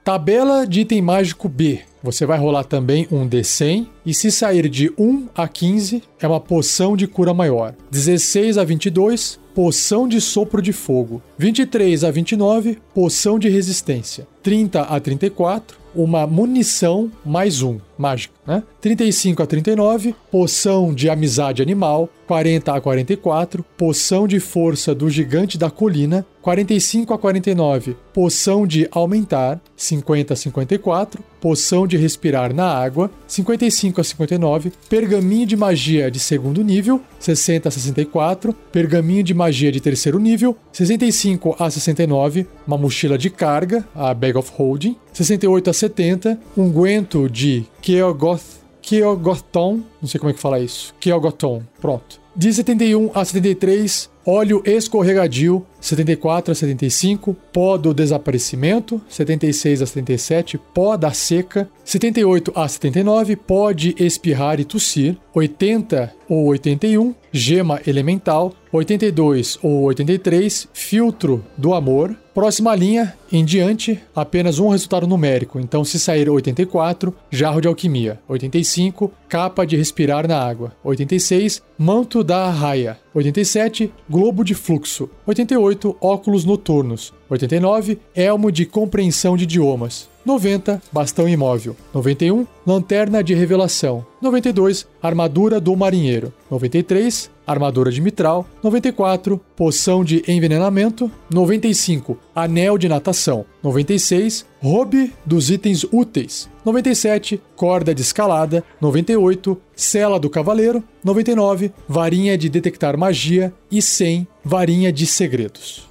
[0.09, 1.81] Tabela de item mágico B.
[2.03, 6.40] Você vai rolar também um D100 e se sair de 1 a 15 é uma
[6.40, 7.75] poção de cura maior.
[7.90, 11.23] 16 a 22, poção de sopro de fogo.
[11.37, 14.27] 23 a 29, poção de resistência.
[14.42, 18.62] 30 a 34, uma munição mais um, mágica, né?
[18.80, 22.08] 35 a 39, poção de amizade animal.
[22.26, 26.26] 40 a 44, poção de força do gigante da colina.
[26.42, 29.61] 45 a 49, poção de aumentar.
[29.76, 33.11] 50 a 54, poção de respirar na água.
[33.26, 37.00] 55 a 59, pergaminho de magia de segundo nível.
[37.18, 40.56] 60 a 64, pergaminho de magia de terceiro nível.
[40.72, 44.96] 65 a 69, uma mochila de carga, a Bag of Holding.
[45.12, 48.42] 68 a 70, unguento de Keogoth
[48.83, 50.94] Keogoton, não sei como é que fala isso.
[51.01, 52.20] Keogoton, pronto.
[52.37, 60.59] De 71 a 73, óleo escorregadio, 74 a 75, pó do desaparecimento, 76 a 77,
[60.74, 67.81] pó da seca, 78 a 79, pó de espirrar e tossir, 80 ou 81, gema
[67.87, 72.16] elemental, 82 ou 83, filtro do amor.
[72.35, 75.59] Próxima linha, em diante, apenas um resultado numérico.
[75.59, 78.20] Então, se sair 84, jarro de alquimia.
[78.28, 80.72] 85, capa de respirar na água.
[80.85, 82.96] 86, manto da arraia.
[83.12, 85.11] 87, globo de fluxo.
[85.26, 87.12] 88, óculos noturnos.
[87.28, 90.09] 89, elmo de compreensão de idiomas.
[90.24, 91.74] 90, bastão imóvel.
[91.92, 94.04] 91, lanterna de revelação.
[94.20, 96.33] 92, armadura do marinheiro.
[96.50, 98.46] 93, armadura de mitral.
[98.62, 101.11] 94, poção de envenenamento.
[101.32, 103.46] 95, anel de natação.
[103.62, 106.48] 96, robe dos itens úteis.
[106.64, 108.62] 97, corda de escalada.
[108.80, 110.84] 98, cela do cavaleiro.
[111.02, 113.52] 99, varinha de detectar magia.
[113.70, 115.88] E 100, varinha de segredos.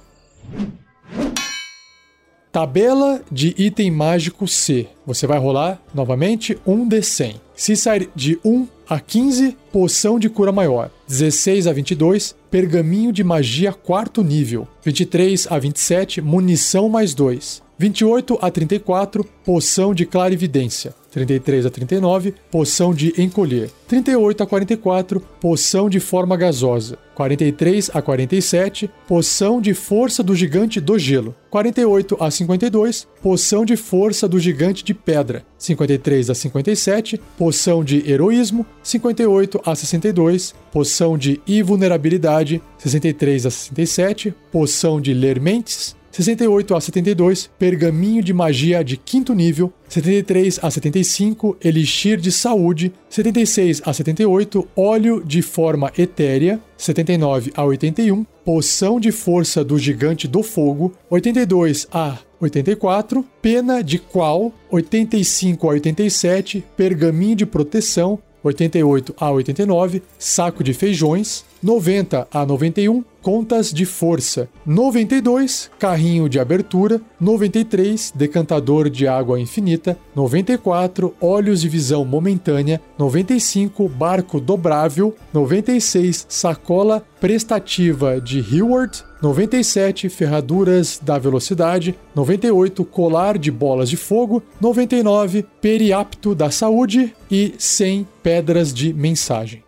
[2.50, 4.88] Tabela de item mágico C.
[5.06, 7.36] Você vai rolar novamente um D100.
[7.58, 10.92] Se sair de 1 a 15, poção de cura maior.
[11.08, 14.68] 16 a 22, pergaminho de magia quarto nível.
[14.84, 17.60] 23 a 27, munição mais 2.
[17.78, 20.92] 28 a 34, poção de clarividência.
[21.12, 23.70] 33 a 39, poção de encolher.
[23.86, 26.98] 38 a 44, poção de forma gasosa.
[27.14, 31.34] 43 a 47, poção de força do gigante do gelo.
[31.50, 35.44] 48 a 52, poção de força do gigante de pedra.
[35.56, 38.66] 53 a 57, poção de heroísmo.
[38.82, 42.60] 58 a 62, poção de invulnerabilidade.
[42.78, 45.96] 63 a 67, poção de ler mentes.
[46.18, 52.92] 68 a 72, Pergaminho de Magia de quinto nível, 73 a 75, Elixir de Saúde,
[53.08, 60.26] 76 a 78, Óleo de Forma Etérea, 79 a 81, Poção de Força do Gigante
[60.26, 69.14] do Fogo, 82 a 84, Pena de Qual, 85 a 87, Pergaminho de Proteção, 88
[69.18, 77.00] a 89, Saco de Feijões, 90 a 91, Contas de Força, 92, Carrinho de Abertura,
[77.20, 87.04] 93, Decantador de Água Infinita, 94, Olhos de Visão Momentânea, 95, Barco Dobrável, 96, Sacola
[87.20, 96.34] Prestativa de Heward, 97, Ferraduras da Velocidade, 98, Colar de Bolas de Fogo, 99, Periapto
[96.34, 97.14] da Saúde.
[97.30, 99.62] e 100, Pedras de Mensagem.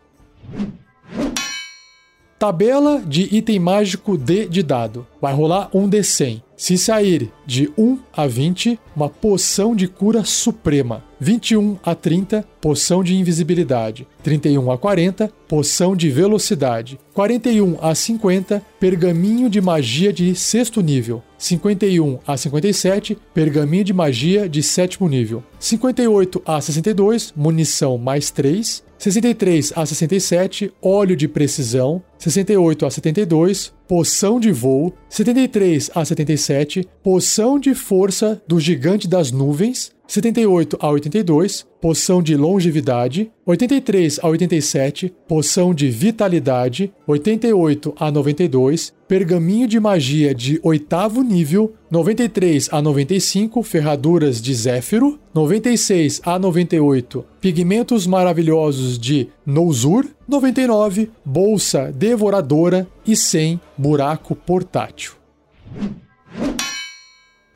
[2.41, 5.07] Tabela de item mágico D de dado.
[5.21, 6.41] Vai rolar um D100.
[6.57, 11.05] Se sair de 1 a 20, uma poção de cura suprema.
[11.21, 14.09] 21 a 30, poção de invisibilidade.
[14.23, 16.99] 31 a 40, poção de velocidade.
[17.13, 21.23] 41 a 50, pergaminho de magia de sexto nível.
[21.37, 25.45] 51 a 57, pergaminho de magia de sétimo nível.
[25.59, 28.83] 58 a 62, munição mais 3.
[29.01, 32.03] 63 a 67, óleo de precisão.
[32.19, 34.93] 68 a 72, poção de voo.
[35.09, 39.91] 73 a 77, poção de força do gigante das nuvens.
[40.11, 48.93] 78 a 82, poção de longevidade, 83 a 87, poção de vitalidade, 88 a 92,
[49.07, 57.25] pergaminho de magia de oitavo nível, 93 a 95, ferraduras de Zéfiro, 96 a 98,
[57.41, 65.13] pigmentos maravilhosos de Nouzur, 99, bolsa devoradora e 100, buraco portátil.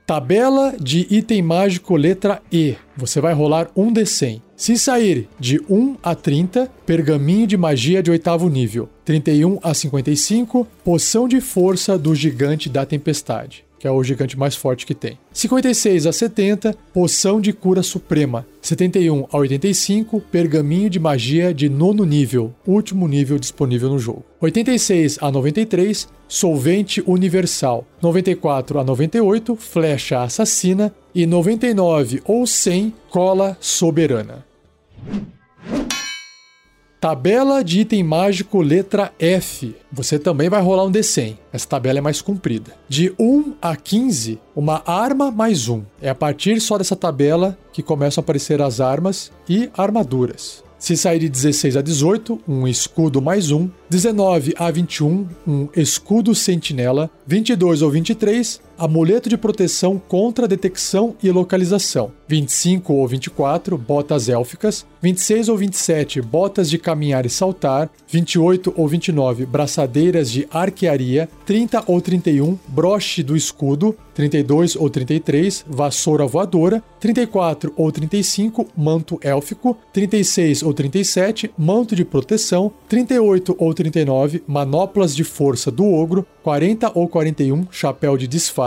[0.07, 2.77] Tabela de item mágico letra E.
[2.95, 4.43] Você vai rolar um D100.
[4.55, 8.87] Se sair de 1 a 30, pergaminho de magia de oitavo nível.
[9.03, 14.57] 31 a 55, poção de força do gigante da tempestade que é o gigante mais
[14.57, 15.18] forte que tem.
[15.30, 18.47] 56 a 70, poção de cura suprema.
[18.62, 24.24] 71 a 85, pergaminho de magia de nono nível, último nível disponível no jogo.
[24.41, 27.87] 86 a 93, solvente universal.
[28.01, 30.91] 94 a 98, flecha assassina.
[31.14, 34.47] E 99 ou 100, cola soberana.
[37.05, 39.77] Tabela de item mágico letra F.
[39.93, 41.37] Você também vai rolar um D100.
[41.53, 42.73] Essa tabela é mais comprida.
[42.89, 45.83] De 1 a 15, uma arma mais um.
[46.01, 50.65] É a partir só dessa tabela que começam a aparecer as armas e armaduras.
[50.79, 53.69] Se sair de 16 a 18, um escudo mais um.
[53.91, 57.11] 19 a 21, um escudo sentinela.
[57.27, 62.12] 22 ou 23, amuleto de proteção contra detecção e localização.
[62.29, 64.87] 25 ou 24, botas élficas.
[65.03, 67.91] 26 ou 27, botas de caminhar e saltar.
[68.09, 71.29] 28 ou 29, braçadeiras de arquearia.
[71.45, 73.95] 30 ou 31, broche do escudo.
[74.14, 76.83] 32 ou 33, vassoura voadora.
[77.01, 79.77] 34 ou 35, manto élfico.
[79.93, 82.72] 36 ou 37, manto de proteção.
[82.89, 86.27] 38 ou 39, manoplas de força do ogro.
[86.43, 88.64] 40 ou 41, chapéu de disfarce.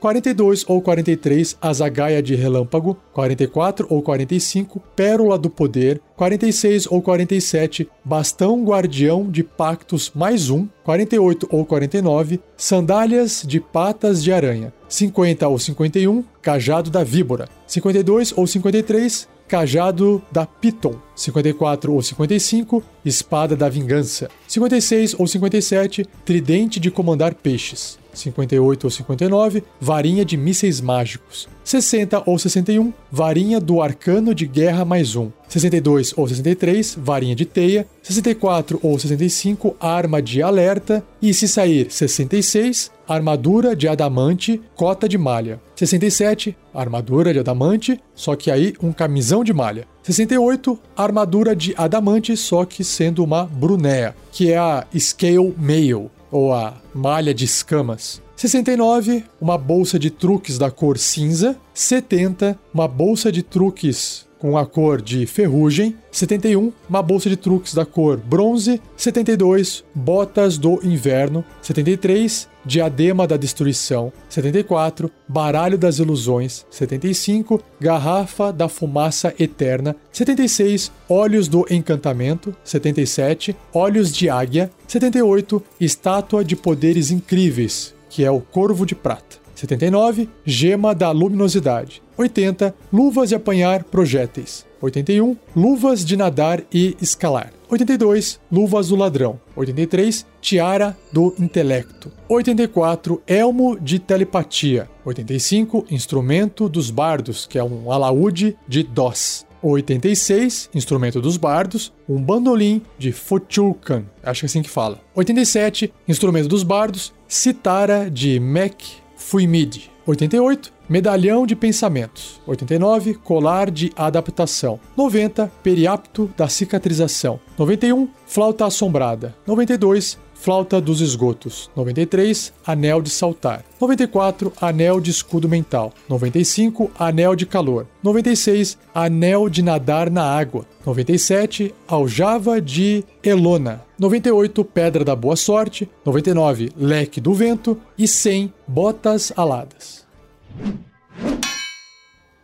[0.00, 7.88] 42 ou 43, Azagaia de Relâmpago, 44 ou 45, Pérola do Poder, 46 ou 47,
[8.02, 15.46] Bastão Guardião de Pactos mais um, 48 ou 49, Sandálias de Patas de Aranha, 50
[15.46, 23.56] ou 51, Cajado da Víbora, 52 ou 53, Cajado da Piton, 54 ou 55, Espada
[23.56, 30.80] da Vingança, 56 ou 57, Tridente de Comandar Peixes, 58 ou 59, Varinha de Mísseis
[30.80, 31.48] Mágicos.
[31.64, 35.30] 60 ou 61, Varinha do Arcano de Guerra mais um.
[35.48, 37.86] 62 ou 63, Varinha de Teia.
[38.02, 41.04] 64 ou 65, Arma de Alerta.
[41.20, 45.60] E se sair 66, Armadura de Adamante, Cota de Malha.
[45.76, 49.86] 67, Armadura de Adamante, só que aí um camisão de malha.
[50.02, 56.52] 68, Armadura de Adamante, só que sendo uma Brunéa, que é a Scale Mail ou
[56.52, 58.22] a malha de escamas.
[58.36, 61.56] 69, uma bolsa de truques da cor cinza.
[61.74, 65.94] 70, uma bolsa de truques com a cor de ferrugem.
[66.10, 68.80] 71, uma bolsa de truques da cor bronze.
[68.96, 71.44] 72, botas do inverno.
[71.62, 74.12] 73, diadema da destruição.
[74.28, 76.66] 74, baralho das ilusões.
[76.70, 79.94] 75, garrafa da fumaça eterna.
[80.10, 82.56] 76, olhos do encantamento.
[82.64, 84.70] 77, olhos de águia.
[84.88, 89.39] 78, estátua de poderes incríveis, que é o corvo de prata.
[89.60, 92.02] 79, gema da luminosidade.
[92.16, 94.66] 80, luvas de apanhar projéteis.
[94.80, 97.52] 81, luvas de nadar e escalar.
[97.68, 99.38] 82, luvas do ladrão.
[99.54, 102.10] 83, tiara do intelecto.
[102.26, 104.88] 84, elmo de telepatia.
[105.04, 109.46] 85, instrumento dos bardos, que é um alaúde de DOS.
[109.62, 114.98] 86, instrumento dos bardos, um bandolim de Fochulkan, acho que é assim que fala.
[115.14, 119.00] 87, instrumento dos bardos, citara de Mek
[119.30, 119.88] Fuimid.
[120.08, 122.40] 88, medalhão de pensamentos.
[122.46, 124.80] 89, colar de adaptação.
[124.96, 127.38] 90, periapto da cicatrização.
[127.56, 129.34] 91, flauta assombrada.
[129.46, 131.70] 92, Flauta dos Esgotos.
[131.76, 133.62] 93, Anel de Saltar.
[133.78, 135.92] 94, Anel de Escudo Mental.
[136.08, 137.86] 95, Anel de Calor.
[138.02, 140.64] 96, Anel de Nadar na Água.
[140.86, 143.84] 97, Aljava de Elona.
[143.98, 145.86] 98, Pedra da Boa Sorte.
[146.06, 147.78] 99, Leque do Vento.
[147.98, 150.09] E 100, Botas Aladas.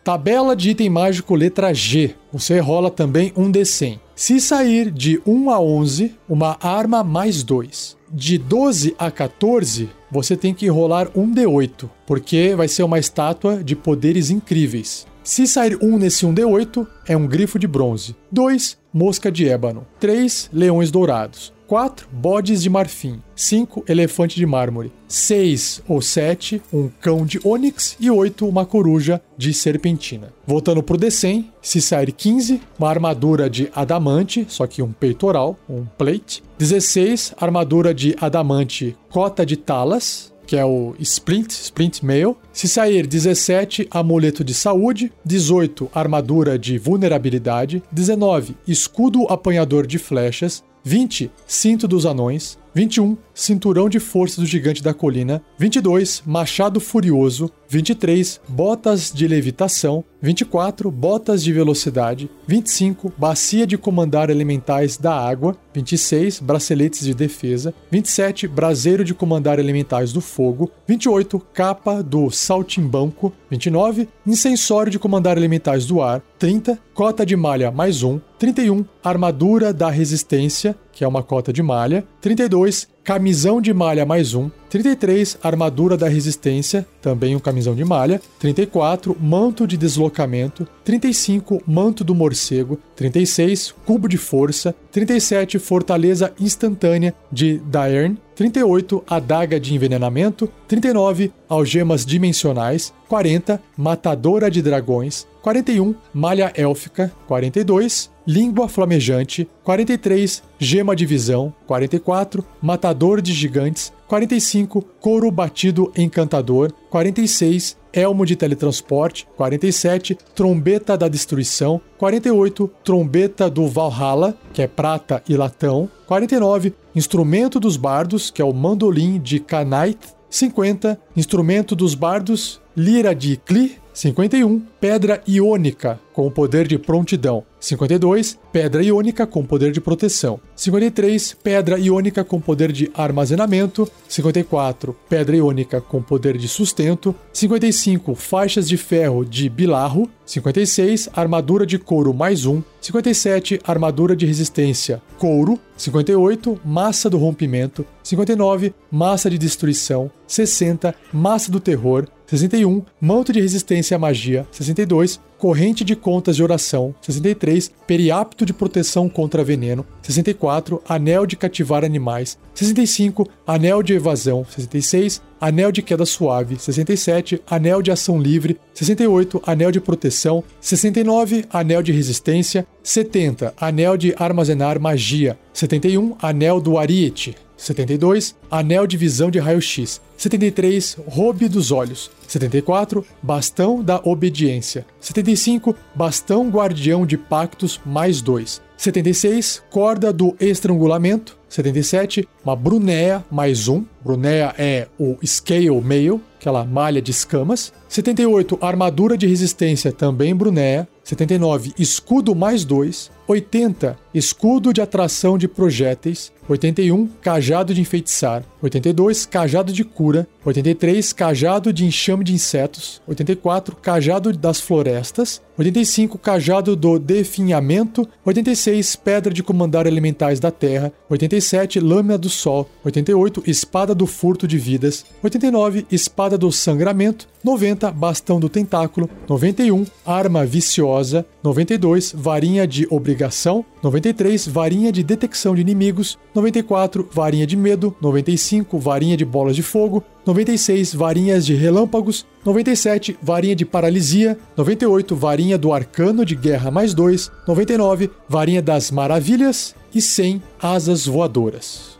[0.06, 2.14] Tabela de item mágico letra G.
[2.32, 3.98] Você rola também um D100.
[4.14, 7.96] Se sair de 1 a 11, uma arma mais 2.
[8.12, 13.64] De 12 a 14, você tem que rolar um D8, porque vai ser uma estátua
[13.64, 15.06] de poderes incríveis.
[15.24, 18.14] Se sair 1 nesse 1D8, é um grifo de bronze.
[18.30, 19.84] 2, mosca de ébano.
[19.98, 21.52] 3, leões dourados.
[21.66, 22.08] 4.
[22.10, 23.20] Bodes de marfim.
[23.34, 23.84] 5.
[23.88, 24.92] Elefante de mármore.
[25.08, 26.62] 6 ou 7.
[26.72, 27.96] Um cão de ônix.
[28.00, 28.46] E 8.
[28.46, 30.32] Uma coruja de serpentina.
[30.46, 35.84] Voltando pro D100, se sair 15, uma armadura de adamante, só que um peitoral, um
[35.84, 36.42] plate.
[36.58, 37.34] 16.
[37.36, 42.36] Armadura de adamante, cota de talas que é o Splint, Splint Mail.
[42.52, 45.12] Se sair 17, amuleto de saúde.
[45.24, 47.82] 18, armadura de vulnerabilidade.
[47.90, 50.64] 19, escudo apanhador de flechas.
[50.86, 52.56] 20, cinto dos anões.
[52.72, 55.42] 21, cinturão de força do gigante da colina.
[55.58, 57.50] 22, machado furioso.
[57.68, 65.56] 23, botas de levitação, 24, botas de velocidade, 25, bacia de comandar elementais da água,
[65.74, 73.32] 26, braceletes de defesa, 27, braseiro de comandar elementais do fogo, 28, capa do saltimbanco,
[73.50, 79.72] 29, incensório de comandar elementais do ar, 30, cota de malha mais um, 31, armadura
[79.72, 85.38] da resistência, que é uma cota de malha, 32, camisão de malha mais um, 33,
[85.40, 92.16] armadura da resistência, também um camisão de malha, 34, manto de deslocamento, 35, manto do
[92.16, 101.30] morcego, 36, cubo de força, 37, fortaleza instantânea de Daern, 38, adaga de envenenamento, 39,
[101.48, 111.06] algemas dimensionais, 40, matadora de dragões, 41, malha élfica, 42, língua flamejante, 43, gema de
[111.06, 120.96] visão, 44, matador de gigantes, 45, couro batido encantador, 46, elmo de teletransporte, 47, trombeta
[120.96, 128.30] da destruição, 48, trombeta do Valhalla, que é prata e latão, 49, instrumento dos bardos,
[128.30, 129.98] que é o mandolim de Kanait,
[130.28, 137.42] 50, instrumento dos bardos, lira de Kli, 51, pedra iônica com poder de prontidão.
[137.58, 140.38] 52, pedra iônica com poder de proteção.
[140.54, 143.90] 53, pedra iônica com poder de armazenamento.
[144.06, 147.14] 54, pedra iônica com poder de sustento.
[147.32, 150.10] 55, faixas de ferro de bilarro.
[150.26, 152.62] 56, armadura de couro mais um.
[152.82, 155.58] 57, armadura de resistência couro.
[155.74, 157.86] 58, massa do rompimento.
[158.02, 160.10] 59, massa de destruição.
[160.26, 162.06] 60, massa do terror.
[162.26, 164.46] 61, manto de resistência à magia.
[164.50, 166.94] 62, corrente de contas de oração.
[167.00, 169.86] 63, periapto de proteção contra veneno.
[170.02, 172.38] 64, anel de cativar animais.
[172.54, 174.44] 65, anel de evasão.
[174.44, 176.58] 66, anel de queda suave.
[176.58, 178.58] 67, anel de ação livre.
[178.74, 180.42] 68, anel de proteção.
[180.60, 182.66] 69, anel de resistência.
[182.82, 185.38] 70, anel de armazenar magia.
[185.52, 187.36] 71, anel do ariete.
[187.56, 190.00] 72, anel de visão de raio-x.
[190.16, 192.10] 73, roube dos olhos.
[192.26, 194.86] 74, bastão da obediência.
[195.00, 198.60] 75, bastão guardião de pactos mais 2.
[198.76, 201.38] 76, corda do estrangulamento.
[201.48, 203.84] 77, uma brunéa mais um.
[204.04, 207.72] Brunéa é o scale mail, aquela malha de escamas.
[207.88, 210.86] 78, armadura de resistência, também brunéa.
[211.02, 213.10] 79, escudo mais 2.
[213.28, 216.32] 80, escudo de atração de projéteis.
[216.48, 218.44] 81, cajado de enfeitiçar.
[218.62, 220.28] 82, cajado de cura.
[220.44, 223.02] 83, cajado de enxame de insetos.
[223.06, 225.40] 84, cajado das florestas.
[225.58, 228.08] 85, cajado do definhamento.
[228.24, 230.92] 86, pedra de comandar elementais da terra.
[231.08, 232.68] 87, lâmina do sol.
[232.84, 235.04] 88, espada do furto de vidas.
[235.22, 237.28] 89, espada do sangramento.
[237.42, 239.08] 90, bastão do tentáculo.
[239.28, 241.24] 91, arma viciosa.
[241.42, 243.64] 92, varinha de obrigação.
[243.82, 246.18] 93, varinha de detecção de inimigos.
[246.34, 247.94] 94, varinha de medo.
[248.00, 250.02] 95, varinha de bolas de fogo.
[250.26, 252.26] 96, varinhas de relâmpagos.
[252.44, 254.36] 97, varinha de paralisia.
[254.56, 257.30] 98, varinha do arcano de guerra mais 2.
[257.46, 259.74] 99, varinha das maravilhas.
[259.94, 261.95] E 100, asas voadoras.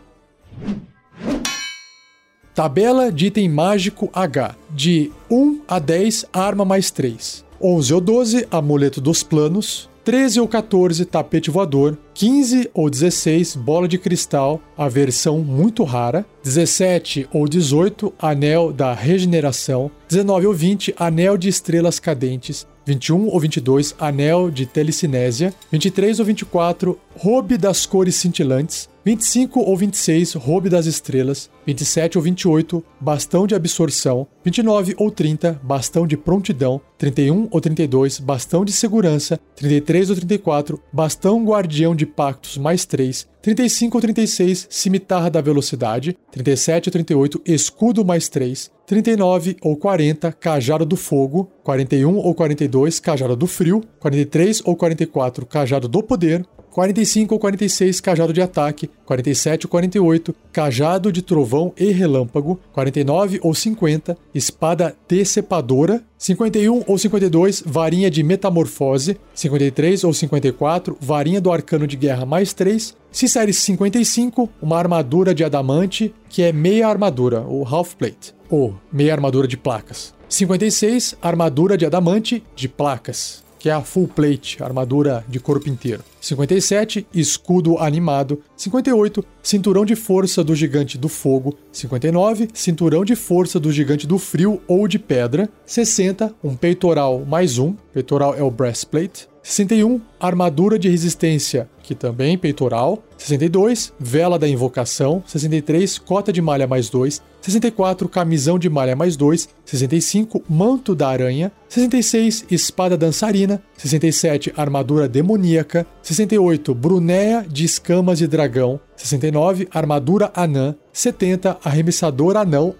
[2.53, 4.55] Tabela de item mágico H.
[4.71, 7.45] De 1 a 10, arma mais 3.
[7.61, 9.89] 11 ou 12, amuleto dos planos.
[10.07, 11.97] 13 ou 14, tapete voador.
[12.13, 16.25] 15 ou 16, bola de cristal, a versão muito rara.
[16.43, 19.91] 17 ou 18, anel da regeneração.
[20.07, 22.65] 19 ou 20, anel de estrelas cadentes.
[22.85, 25.53] 21 ou 22, anel de telecinésia.
[25.71, 28.87] 23 ou 24, roube das cores cintilantes.
[29.07, 31.49] 25 ou 26, roube das estrelas.
[31.65, 34.27] 27 ou 28, bastão de absorção.
[34.43, 36.81] 29 ou 30, bastão de prontidão.
[36.97, 39.39] 31 ou 32, bastão de segurança.
[39.55, 43.25] 33 ou 34, bastão guardião de pactos mais 3.
[43.41, 46.17] 35 ou 36, cimitarra da velocidade.
[46.29, 48.69] 37 ou 38, escudo mais 3.
[48.85, 51.49] 39 ou 40, cajado do fogo.
[51.63, 53.81] 41 ou 42, cajado do frio.
[54.01, 56.45] 43 ou 44, cajado do poder.
[56.77, 63.39] 45 ou 46, cajado de ataque, 47 ou 48, cajado de trovão e relâmpago, 49
[63.41, 71.51] ou 50, espada decepadora, 51 ou 52, varinha de metamorfose, 53 ou 54, varinha do
[71.51, 76.87] arcano de guerra mais 3, se série 55, uma armadura de adamante, que é meia
[76.89, 80.13] armadura, ou half plate, ou meia armadura de placas.
[80.29, 86.03] 56, armadura de adamante de placas que é a full plate, armadura de corpo inteiro.
[86.21, 88.41] 57, escudo animado.
[88.55, 91.57] 58, cinturão de força do gigante do fogo.
[91.71, 95.49] 59, cinturão de força do gigante do frio ou de pedra.
[95.65, 97.73] 60, um peitoral mais um.
[97.93, 99.29] Peitoral é o breastplate.
[99.41, 103.01] 61, armadura de resistência, que também é peitoral.
[103.17, 105.23] 62, vela da invocação.
[105.25, 107.21] 63, cota de malha mais 2.
[107.41, 109.47] 64, camisão de malha mais 2.
[109.63, 111.49] 65, manto da aranha.
[111.69, 113.63] 66, espada dançarina.
[113.77, 115.87] 67, armadura demoníaca.
[116.01, 118.81] 68, brunéia de escamas de dragão.
[118.97, 120.75] 69, armadura anã.
[120.91, 122.75] 70, arremessador anão.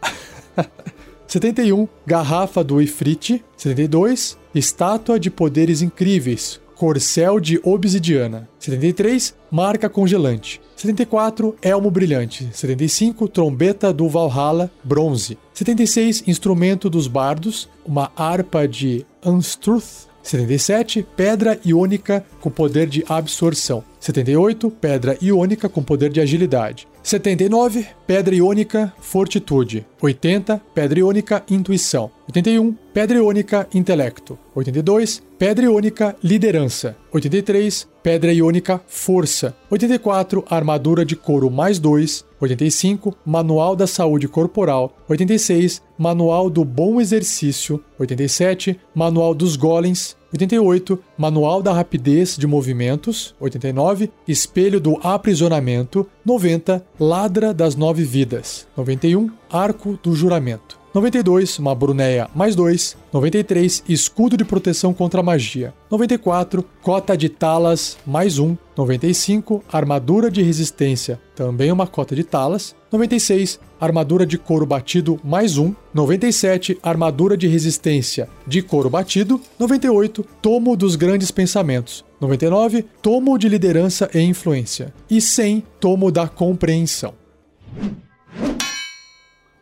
[1.27, 3.43] 71, garrafa do Ifrit.
[3.55, 6.59] 72, estátua de poderes incríveis.
[6.75, 8.47] Corcel de obsidiana.
[8.59, 10.61] 73, marca congelante.
[10.75, 12.47] 74, elmo brilhante.
[12.53, 15.37] 75, trombeta do Valhalla, bronze.
[15.53, 20.06] 76, instrumento dos bardos, uma harpa de Unstruth.
[20.27, 23.81] 77, pedra iônica com poder de absorção.
[23.97, 26.85] 78, pedra iônica com poder de agilidade.
[27.01, 29.85] 79, pedra iônica, fortitude.
[30.01, 32.11] 80, pedra iônica, intuição.
[32.27, 34.37] 81, pedra iônica, intelecto.
[34.53, 36.97] 82, pedra iônica, liderança.
[37.13, 39.55] 83, pedra iônica, força.
[39.69, 42.25] 84, armadura de couro mais 2.
[42.41, 44.93] 85, manual da saúde corporal.
[45.07, 47.81] 86, manual do bom exercício.
[47.97, 50.16] 87, manual dos golems.
[50.33, 53.33] 88, Manual da Rapidez de Movimentos.
[53.39, 56.05] 89, Espelho do Aprisionamento.
[56.25, 58.67] 90, Ladra das Nove Vidas.
[58.75, 60.77] 91, Arco do Juramento.
[60.93, 62.97] 92, uma Brunéia mais 2.
[63.13, 65.73] 93, escudo de proteção contra magia.
[65.91, 68.57] 94, cota de talas mais 1.
[68.75, 72.75] 95, armadura de resistência, também uma cota de talas.
[72.91, 75.75] 96, armadura de couro batido mais 1.
[75.93, 79.41] 97, armadura de resistência de couro batido.
[79.59, 82.05] 98, tomo dos grandes pensamentos.
[82.21, 84.93] 99, tomo de liderança e influência.
[85.09, 87.13] E 100, tomo da compreensão.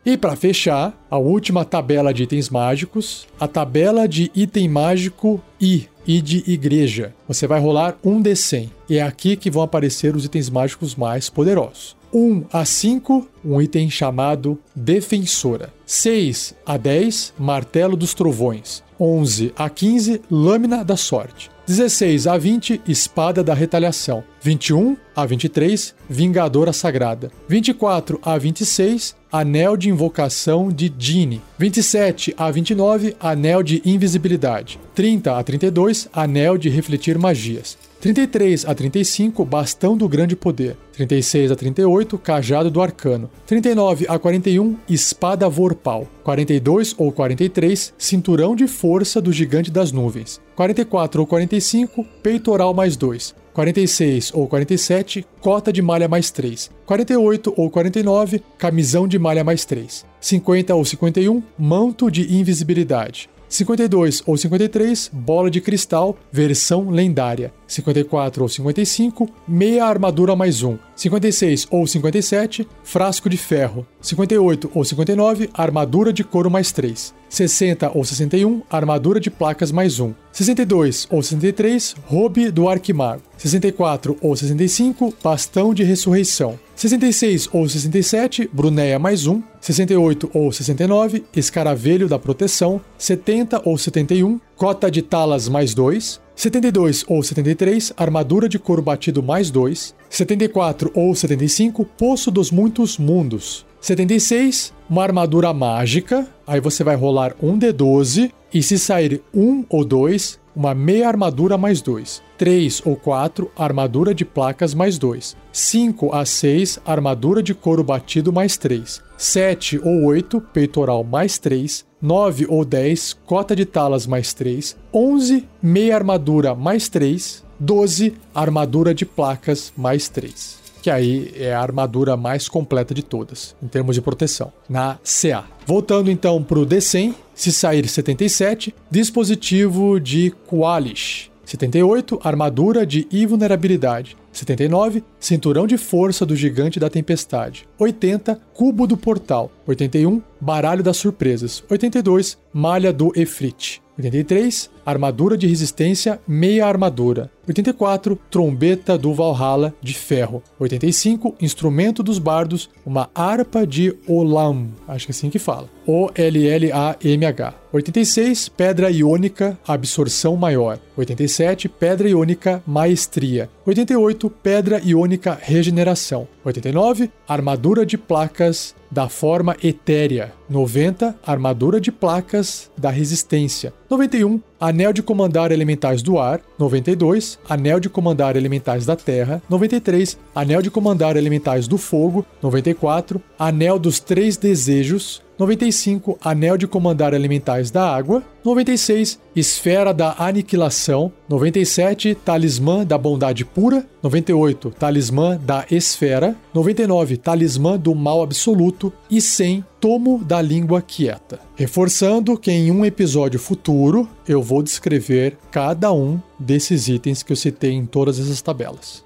[0.04, 5.88] E para fechar, a última tabela de itens mágicos, a tabela de item mágico I,
[6.06, 7.12] I de igreja.
[7.26, 11.28] Você vai rolar um D100 e é aqui que vão aparecer os itens mágicos mais
[11.28, 11.95] poderosos.
[12.12, 15.72] 1 a 5, um item chamado Defensora.
[15.84, 18.82] 6 a 10, Martelo dos Trovões.
[18.98, 21.50] 11 a 15, Lâmina da Sorte.
[21.66, 24.22] 16 a 20, Espada da Retaliação.
[24.40, 27.32] 21 a 23, Vingadora Sagrada.
[27.48, 31.42] 24 a 26, Anel de Invocação de Dini.
[31.58, 34.78] 27 a 29, Anel de Invisibilidade.
[34.94, 37.76] 30 a 32, Anel de Refletir Magias.
[38.06, 40.76] 33 a 35, Bastão do Grande Poder.
[40.92, 43.28] 36 a 38, Cajado do Arcano.
[43.44, 46.06] 39 a 41, Espada Vorpal.
[46.22, 50.40] 42 ou 43, Cinturão de Força do Gigante das Nuvens.
[50.54, 53.34] 44 ou 45, Peitoral mais 2.
[53.52, 56.70] 46 ou 47, cota de malha mais 3.
[56.86, 60.06] 48 ou 49, camisão de malha mais 3.
[60.20, 63.28] 50 ou 51, manto de invisibilidade.
[63.48, 67.52] 52 ou 53, bola de cristal, versão lendária.
[67.66, 70.78] 54 ou 55, meia armadura mais 1.
[70.94, 73.86] 56 ou 57, frasco de ferro.
[74.06, 77.12] 58 ou 59, armadura de couro mais 3.
[77.28, 80.14] 60 ou 61, armadura de placas mais 1.
[80.30, 83.22] 62 ou 63, roube do arquimago.
[83.36, 86.56] 64 ou 65, bastão de ressurreição.
[86.76, 89.42] 66 ou 67, brunéia mais 1.
[89.60, 92.80] 68 ou 69, escaravelho da proteção.
[92.96, 96.20] 70 ou 71, cota de talas mais 2.
[96.36, 99.96] 72 ou 73, armadura de couro batido mais 2.
[100.08, 103.66] 74 ou 75, poço dos muitos mundos.
[103.86, 106.26] 76, uma armadura mágica.
[106.44, 111.56] Aí você vai rolar um D12 e se sair um ou dois, uma meia armadura
[111.56, 112.20] mais 2.
[112.36, 115.36] 3 ou 4, armadura de placas mais 2.
[115.52, 119.00] 5 a 6, armadura de couro batido mais 3.
[119.16, 121.86] 7 ou 8, peitoral mais 3.
[122.02, 124.76] 9 ou 10, cota de talas mais 3.
[124.92, 127.44] 11, meia armadura mais 3.
[127.60, 133.56] 12, armadura de placas mais 3 que aí é a armadura mais completa de todas,
[133.60, 135.44] em termos de proteção, na CA.
[135.66, 141.28] Voltando então para o D100, se sair 77, dispositivo de Qualish.
[141.44, 144.16] 78, armadura de invulnerabilidade.
[144.30, 147.66] 79, cinturão de força do gigante da tempestade.
[147.80, 149.50] 80, cubo do portal.
[149.66, 151.64] 81, baralho das surpresas.
[151.68, 153.82] 82, malha do Efrit.
[153.98, 157.28] 83, armadura de resistência, meia armadura.
[157.48, 160.42] 84, trombeta do Valhalla de ferro.
[160.58, 165.68] 85, instrumento dos bardos, uma harpa de Olam, acho que é assim que fala.
[165.86, 167.54] O-L-L-A-M-H.
[167.72, 170.78] 86, pedra iônica, absorção maior.
[170.96, 173.50] 87, pedra iônica, maestria.
[173.66, 176.26] 88, pedra iônica, regeneração.
[176.44, 180.32] 89, armadura de placas da forma etérea.
[180.48, 183.72] 90, armadura de placas da resistência.
[183.90, 186.40] 91, anel de comandar elementais do ar.
[186.58, 189.42] 92, anel de comandar elementais da terra.
[189.48, 192.24] 93, anel de comandar elementais do fogo.
[192.42, 195.22] 94, anel dos três desejos.
[195.38, 198.22] 95, Anel de Comandar Elementais da Água.
[198.42, 201.12] 96, Esfera da Aniquilação.
[201.28, 203.86] 97, Talismã da Bondade Pura.
[204.02, 206.34] 98, Talismã da Esfera.
[206.54, 208.90] 99, Talismã do Mal Absoluto.
[209.10, 211.38] E 100, Tomo da Língua Quieta.
[211.54, 217.36] Reforçando que em um episódio futuro eu vou descrever cada um desses itens que eu
[217.36, 219.04] citei em todas essas tabelas.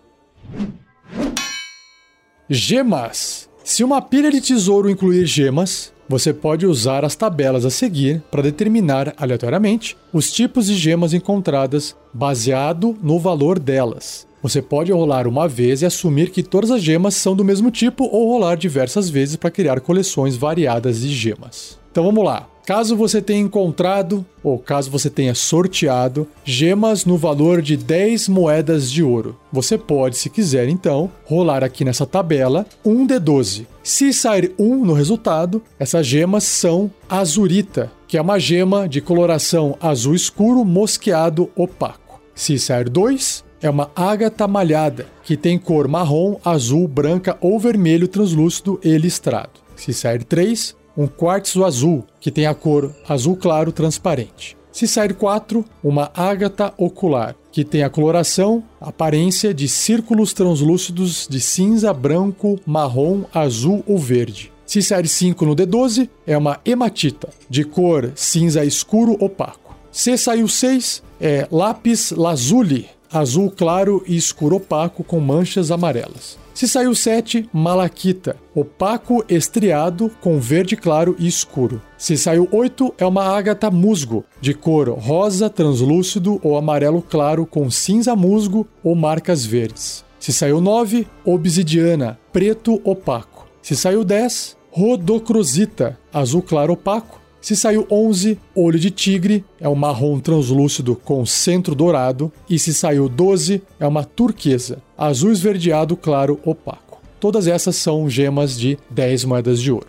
[2.49, 3.49] Gemas.
[3.64, 8.43] Se uma pilha de tesouro incluir gemas, você pode usar as tabelas a seguir para
[8.43, 14.27] determinar aleatoriamente os tipos de gemas encontradas baseado no valor delas.
[14.43, 18.03] Você pode rolar uma vez e assumir que todas as gemas são do mesmo tipo
[18.07, 21.79] ou rolar diversas vezes para criar coleções variadas de gemas.
[21.91, 22.47] Então vamos lá.
[22.66, 28.88] Caso você tenha encontrado, ou caso você tenha sorteado, gemas no valor de 10 moedas
[28.88, 33.66] de ouro, você pode, se quiser então, rolar aqui nessa tabela um D12.
[33.82, 39.76] Se sair um no resultado, essas gemas são azurita, que é uma gema de coloração
[39.80, 42.20] azul escuro mosqueado opaco.
[42.36, 48.07] Se sair dois, é uma ágata malhada, que tem cor marrom, azul, branca ou vermelho
[48.07, 49.61] translúcido e listrado.
[49.74, 54.55] Se sair três, um quartzo azul, que tem a cor azul claro transparente.
[54.71, 61.41] Se sair 4, uma ágata ocular, que tem a coloração, aparência de círculos translúcidos de
[61.41, 64.53] cinza, branco, marrom, azul ou verde.
[64.67, 69.75] Se sair 5 no D12, é uma hematita, de cor cinza escuro opaco.
[69.91, 76.39] Se saiu 6, é lápis lazuli, azul claro e escuro opaco com manchas amarelas.
[76.61, 81.81] Se saiu 7, malaquita, opaco estriado com verde claro e escuro.
[81.97, 87.71] Se saiu 8, é uma ágata musgo, de cor rosa translúcido ou amarelo claro com
[87.71, 90.05] cinza musgo ou marcas verdes.
[90.19, 93.49] Se saiu 9, obsidiana, preto opaco.
[93.63, 97.20] Se saiu 10, rodocrosita, azul claro opaco.
[97.41, 102.30] Se saiu 11, olho de tigre, é um marrom translúcido com centro dourado.
[102.49, 107.01] E se saiu 12, é uma turquesa, azul esverdeado claro opaco.
[107.18, 109.88] Todas essas são gemas de 10 moedas de ouro.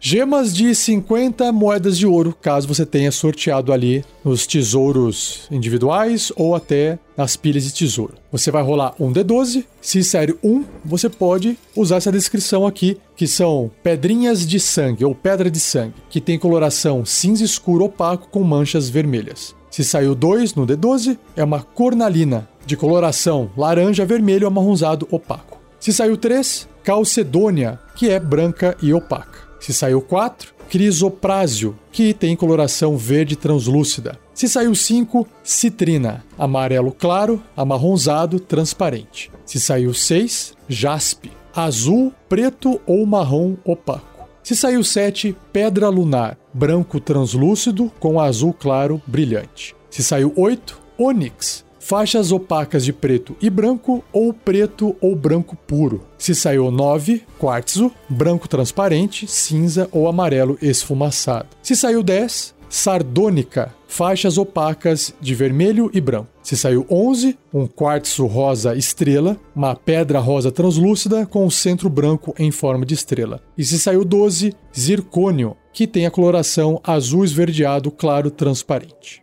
[0.00, 6.54] Gemas de 50 moedas de ouro, caso você tenha sorteado ali nos tesouros individuais ou
[6.54, 8.14] até nas pilhas de tesouro.
[8.30, 9.64] Você vai rolar um D12.
[9.80, 15.16] Se sair um, você pode usar essa descrição aqui, que são pedrinhas de sangue ou
[15.16, 19.52] pedra de sangue, que tem coloração cinza escuro opaco com manchas vermelhas.
[19.68, 25.58] Se saiu 2 no D12, é uma cornalina, de coloração laranja, vermelho, amarronzado, opaco.
[25.80, 29.47] Se saiu 3, calcedônia, que é branca e opaca.
[29.60, 34.18] Se saiu 4, crisoprásio, que tem coloração verde translúcida.
[34.34, 39.30] Se saiu 5, citrina, amarelo claro, amarronzado, transparente.
[39.44, 44.28] Se saiu 6, jaspe, azul, preto ou marrom opaco.
[44.42, 49.74] Se saiu 7, pedra lunar, branco translúcido com azul claro brilhante.
[49.90, 56.04] Se saiu 8, ônix, faixas opacas de preto e branco ou preto ou branco puro.
[56.18, 61.48] Se saiu 9, quartzo, branco transparente, cinza ou amarelo esfumaçado.
[61.62, 66.28] Se saiu 10, sardônica, faixas opacas de vermelho e branco.
[66.42, 72.34] Se saiu 11, um quartzo rosa estrela, uma pedra rosa translúcida com o centro branco
[72.38, 73.40] em forma de estrela.
[73.56, 79.22] E se saiu 12, zircônio, que tem a coloração azul esverdeado claro transparente.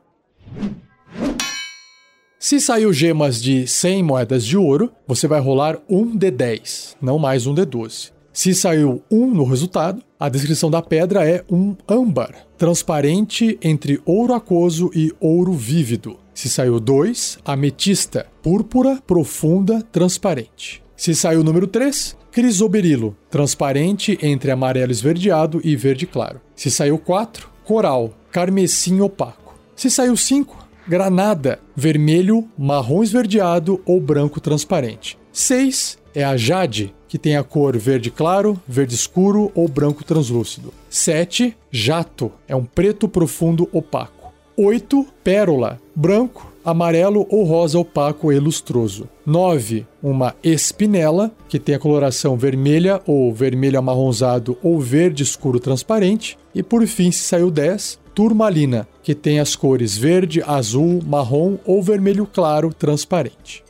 [2.47, 7.47] Se saiu gemas de 100 moedas de ouro, você vai rolar um D10, não mais
[7.47, 8.11] um D12.
[8.31, 14.35] Se saiu um no resultado, a descrição da pedra é um âmbar, transparente entre ouro
[14.35, 16.19] aquoso e ouro vívido.
[16.35, 20.83] Se saiu dois, ametista, púrpura, profunda, transparente.
[20.95, 26.39] Se saiu o número 3, crisoberilo, transparente entre amarelo esverdeado e verde claro.
[26.55, 29.55] Se saiu 4, coral, carmesim opaco.
[29.75, 35.17] Se saiu 5, granada, vermelho, marrom esverdeado ou branco transparente.
[35.31, 40.73] 6 é a jade, que tem a cor verde claro, verde escuro ou branco translúcido.
[40.89, 41.55] 7.
[41.71, 44.33] Jato, é um preto profundo opaco.
[44.57, 45.05] 8.
[45.23, 49.07] Pérola, branco, amarelo ou rosa opaco e lustroso.
[49.25, 49.85] 9.
[50.01, 56.37] Uma espinela, que tem a coloração vermelha ou vermelho amarronzado ou verde escuro transparente.
[56.53, 61.83] E por fim, se saiu 10, turmalina, que tem as cores verde, azul, marrom ou
[61.83, 63.63] vermelho claro transparente.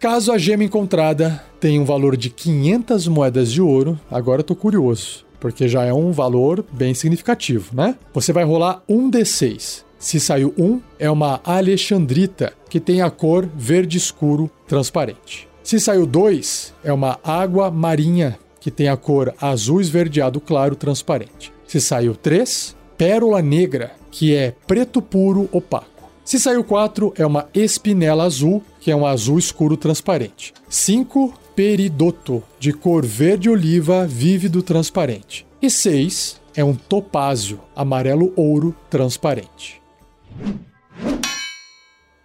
[0.00, 4.56] Caso a gema encontrada tenha um valor de 500 moedas de ouro, agora eu tô
[4.56, 7.96] curioso, porque já é um valor bem significativo, né?
[8.12, 9.84] Você vai rolar um D6.
[9.98, 15.46] Se saiu um, é uma alexandrita, que tem a cor verde escuro transparente.
[15.62, 21.52] Se saiu dois, é uma água marinha, que tem a cor azul esverdeado claro transparente.
[21.70, 26.10] Se saiu três, pérola negra, que é preto puro opaco.
[26.24, 30.52] Se saiu 4, é uma espinela azul, que é um azul escuro transparente.
[30.68, 35.46] 5, peridoto, de cor verde oliva vívido transparente.
[35.62, 39.80] E 6 é um topázio, amarelo ouro transparente.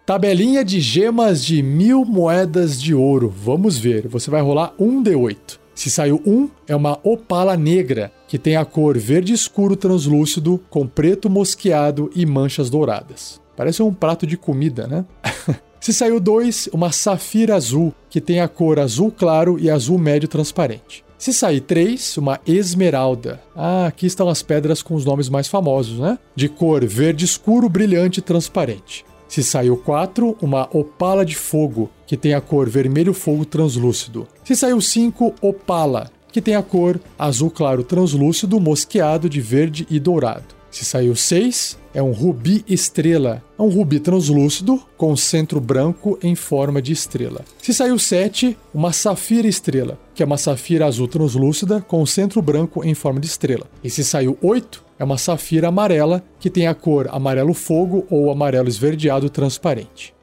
[0.07, 3.29] Tabelinha de gemas de mil moedas de ouro.
[3.29, 4.07] Vamos ver.
[4.07, 5.59] Você vai rolar um D8.
[5.75, 10.87] Se saiu um, é uma opala negra, que tem a cor verde escuro translúcido, com
[10.87, 13.41] preto mosqueado e manchas douradas.
[13.57, 15.05] Parece um prato de comida, né?
[15.79, 20.27] Se saiu dois, uma safira azul, que tem a cor azul claro e azul médio
[20.27, 21.05] transparente.
[21.17, 23.41] Se sair três, uma esmeralda.
[23.55, 26.17] Ah, aqui estão as pedras com os nomes mais famosos, né?
[26.35, 29.05] De cor verde escuro, brilhante e transparente.
[29.35, 34.25] Se saiu 4, uma opala de fogo, que tem a cor vermelho fogo translúcido.
[34.45, 39.99] Se saiu 5, opala, que tem a cor azul claro translúcido, mosqueado de verde e
[39.99, 40.55] dourado.
[40.71, 43.43] Se saiu 6, é um rubi estrela.
[43.59, 47.43] É um rubi translúcido com centro branco em forma de estrela.
[47.61, 52.85] Se saiu 7, uma safira estrela, que é uma safira azul translúcida com centro branco
[52.85, 53.67] em forma de estrela.
[53.83, 58.31] E se saiu 8, é uma safira amarela que tem a cor amarelo fogo ou
[58.31, 60.13] amarelo esverdeado transparente.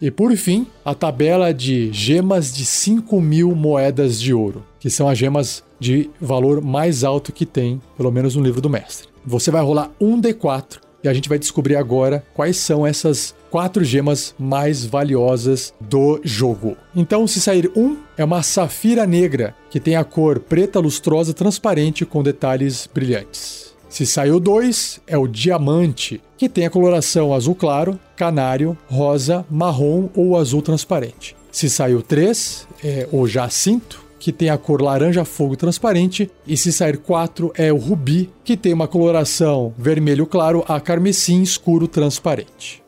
[0.00, 5.08] E por fim, a tabela de gemas de 5 mil moedas de ouro, que são
[5.08, 9.08] as gemas de valor mais alto que tem, pelo menos no livro do mestre.
[9.24, 13.84] Você vai rolar um D4 e a gente vai descobrir agora quais são essas quatro
[13.84, 16.76] gemas mais valiosas do jogo.
[16.94, 22.04] Então, se sair um, é uma safira negra, que tem a cor preta lustrosa transparente
[22.04, 23.74] com detalhes brilhantes.
[23.88, 30.08] Se saiu dois, é o diamante, que tem a coloração azul claro, canário, rosa, marrom
[30.14, 31.36] ou azul transparente.
[31.50, 36.72] Se saiu três, é o jacinto, que tem a cor laranja fogo transparente, e se
[36.72, 42.82] sair 4 é o rubi, que tem uma coloração vermelho claro a carmesim escuro transparente.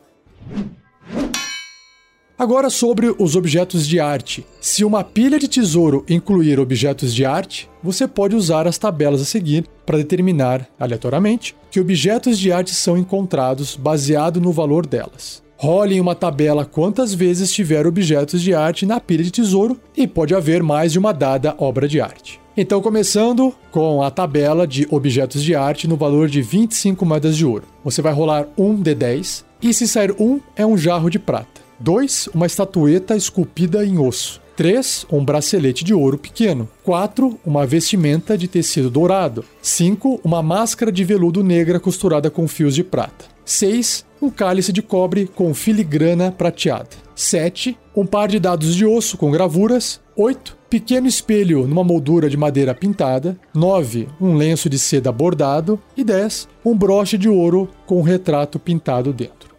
[2.39, 4.45] Agora sobre os objetos de arte.
[4.61, 9.25] Se uma pilha de tesouro incluir objetos de arte, você pode usar as tabelas a
[9.25, 15.43] seguir para determinar, aleatoriamente, que objetos de arte são encontrados baseado no valor delas.
[15.57, 20.07] Role em uma tabela quantas vezes tiver objetos de arte na pilha de tesouro e
[20.07, 22.39] pode haver mais de uma dada obra de arte.
[22.61, 27.45] Então, começando com a tabela de objetos de arte no valor de 25 moedas de
[27.45, 27.63] ouro.
[27.85, 31.61] Você vai rolar um D10 e se sair um, é um jarro de prata.
[31.79, 32.27] 2.
[32.33, 34.41] Uma estatueta esculpida em osso.
[34.57, 35.05] 3.
[35.09, 36.67] Um bracelete de ouro pequeno.
[36.83, 37.39] 4.
[37.45, 39.45] Uma vestimenta de tecido dourado.
[39.61, 40.19] 5.
[40.21, 43.23] Uma máscara de veludo negra costurada com fios de prata.
[43.45, 46.89] 6 um cálice de cobre com filigrana prateada.
[47.15, 47.77] 7.
[47.95, 50.01] Um par de dados de osso com gravuras.
[50.13, 50.58] 8.
[50.69, 53.35] Pequeno espelho numa moldura de madeira pintada.
[53.55, 54.07] 9.
[54.21, 55.79] Um lenço de seda bordado.
[55.97, 56.47] E 10.
[56.63, 59.49] Um broche de ouro com um retrato pintado dentro.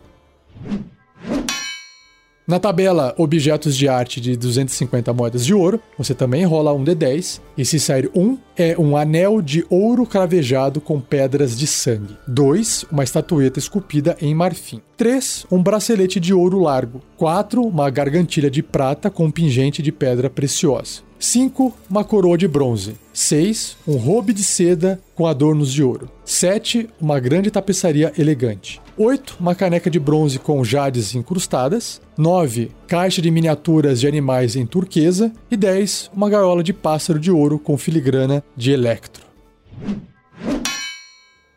[2.50, 7.40] Na tabela Objetos de Arte de 250 moedas de ouro, você também rola um D10,
[7.56, 12.16] e se sair um, é um anel de ouro cravejado com pedras de sangue.
[12.26, 12.86] 2.
[12.90, 14.80] Uma estatueta esculpida em marfim.
[14.96, 15.46] 3.
[15.48, 17.00] Um bracelete de ouro largo.
[17.16, 17.62] 4.
[17.62, 21.02] Uma gargantilha de prata com pingente de pedra preciosa.
[21.20, 21.72] 5.
[21.88, 22.94] Uma coroa de bronze.
[23.12, 23.76] 6.
[23.86, 26.08] Um robe de seda com adornos de ouro.
[26.24, 26.88] 7.
[27.00, 28.80] Uma grande tapeçaria elegante.
[28.96, 29.36] 8.
[29.38, 32.00] Uma caneca de bronze com jades incrustadas.
[32.20, 32.70] 9.
[32.86, 35.32] Caixa de miniaturas de animais em turquesa.
[35.50, 36.10] E 10.
[36.14, 39.24] Uma gaiola de pássaro de ouro com filigrana de electro.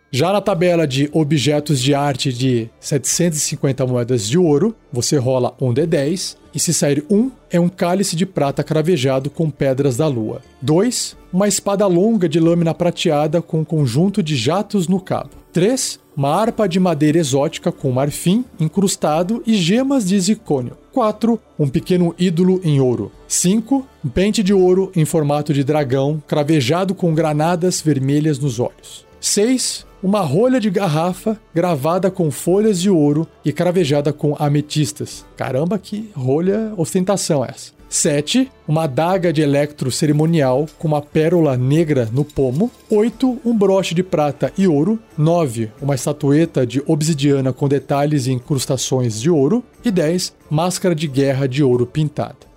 [0.10, 5.74] Já na tabela de objetos de arte de 750 moedas de ouro, você rola um
[5.74, 10.42] D10 e se sair um, é um cálice de prata cravejado com pedras da lua.
[10.62, 11.18] 2.
[11.32, 15.32] Uma espada longa de lâmina prateada com um conjunto de jatos no cabo.
[15.52, 16.00] 3.
[16.16, 20.78] Uma harpa de madeira exótica com marfim incrustado e gemas de zicônio.
[20.92, 21.40] 4.
[21.58, 23.12] Um pequeno ídolo em ouro.
[23.28, 23.88] 5.
[24.06, 29.06] Um pente de ouro em formato de dragão cravejado com granadas vermelhas nos olhos.
[29.20, 35.26] 6 uma rolha de garrafa gravada com folhas de ouro e cravejada com ametistas.
[35.38, 37.72] Caramba, que rolha ostentação essa.
[37.88, 38.52] 7.
[38.68, 42.72] Uma adaga de electro cerimonial com uma pérola negra no pomo.
[42.90, 43.42] 8.
[43.46, 45.00] Um broche de prata e ouro.
[45.16, 45.72] 9.
[45.80, 49.64] Uma estatueta de obsidiana com detalhes e incrustações de ouro.
[49.86, 50.34] E 10.
[50.50, 52.54] Máscara de guerra de ouro pintada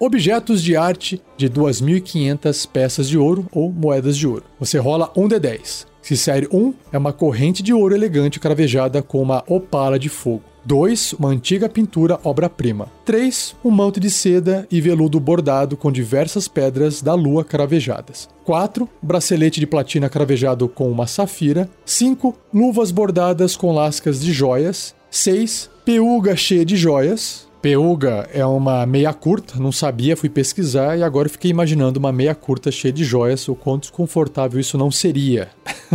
[0.00, 4.44] objetos de arte de 2.500 peças de ouro ou moedas de ouro.
[4.58, 5.86] Você rola um D10.
[6.00, 10.42] Se sair um, é uma corrente de ouro elegante cravejada com uma opala de fogo.
[10.64, 11.14] 2.
[11.14, 12.88] Uma antiga pintura obra-prima.
[13.04, 13.56] 3.
[13.64, 18.28] Um manto de seda e veludo bordado com diversas pedras da lua cravejadas.
[18.44, 18.88] 4.
[19.02, 21.68] Bracelete de platina cravejado com uma safira.
[21.84, 22.34] 5.
[22.52, 24.94] Luvas bordadas com lascas de joias.
[25.10, 25.70] 6.
[25.84, 27.49] Peuga cheia de joias.
[27.62, 32.34] Peuga é uma meia curta, não sabia, fui pesquisar e agora fiquei imaginando uma meia
[32.34, 35.50] curta cheia de joias, o quão desconfortável isso não seria.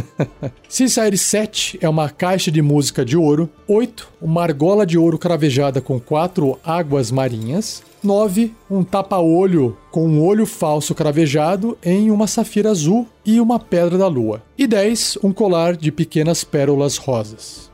[0.70, 3.50] Cisaire 7 é uma caixa de música de ouro.
[3.68, 4.10] 8.
[4.22, 7.82] Uma argola de ouro cravejada com quatro águas marinhas.
[8.04, 8.54] 9.
[8.70, 14.08] Um tapa-olho com um olho falso cravejado em uma safira azul e uma pedra da
[14.08, 14.44] lua.
[14.58, 15.18] E 10.
[15.24, 17.72] Um colar de pequenas pérolas rosas.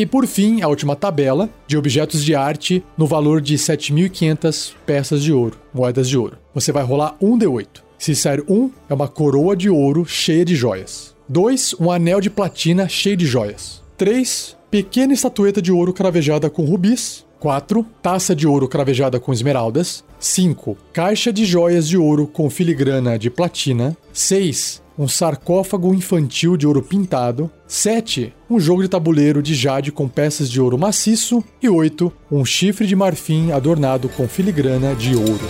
[0.00, 5.22] E por fim, a última tabela de objetos de arte no valor de 7.500 peças
[5.22, 6.38] de ouro, moedas de ouro.
[6.54, 7.82] Você vai rolar um D8.
[7.98, 11.14] Se sair um, é uma coroa de ouro cheia de joias.
[11.28, 11.74] 2.
[11.78, 13.82] Um anel de platina cheio de joias.
[13.98, 14.56] 3.
[14.70, 17.26] Pequena estatueta de ouro cravejada com rubis.
[17.38, 17.84] 4.
[18.00, 20.02] Taça de ouro cravejada com esmeraldas.
[20.18, 20.78] 5.
[20.94, 23.94] Caixa de joias de ouro com filigrana de platina.
[24.14, 28.34] 6 um sarcófago infantil de ouro pintado, 7.
[28.50, 32.12] Um jogo de tabuleiro de jade com peças de ouro maciço e 8.
[32.28, 35.48] Um chifre de marfim adornado com filigrana de ouro.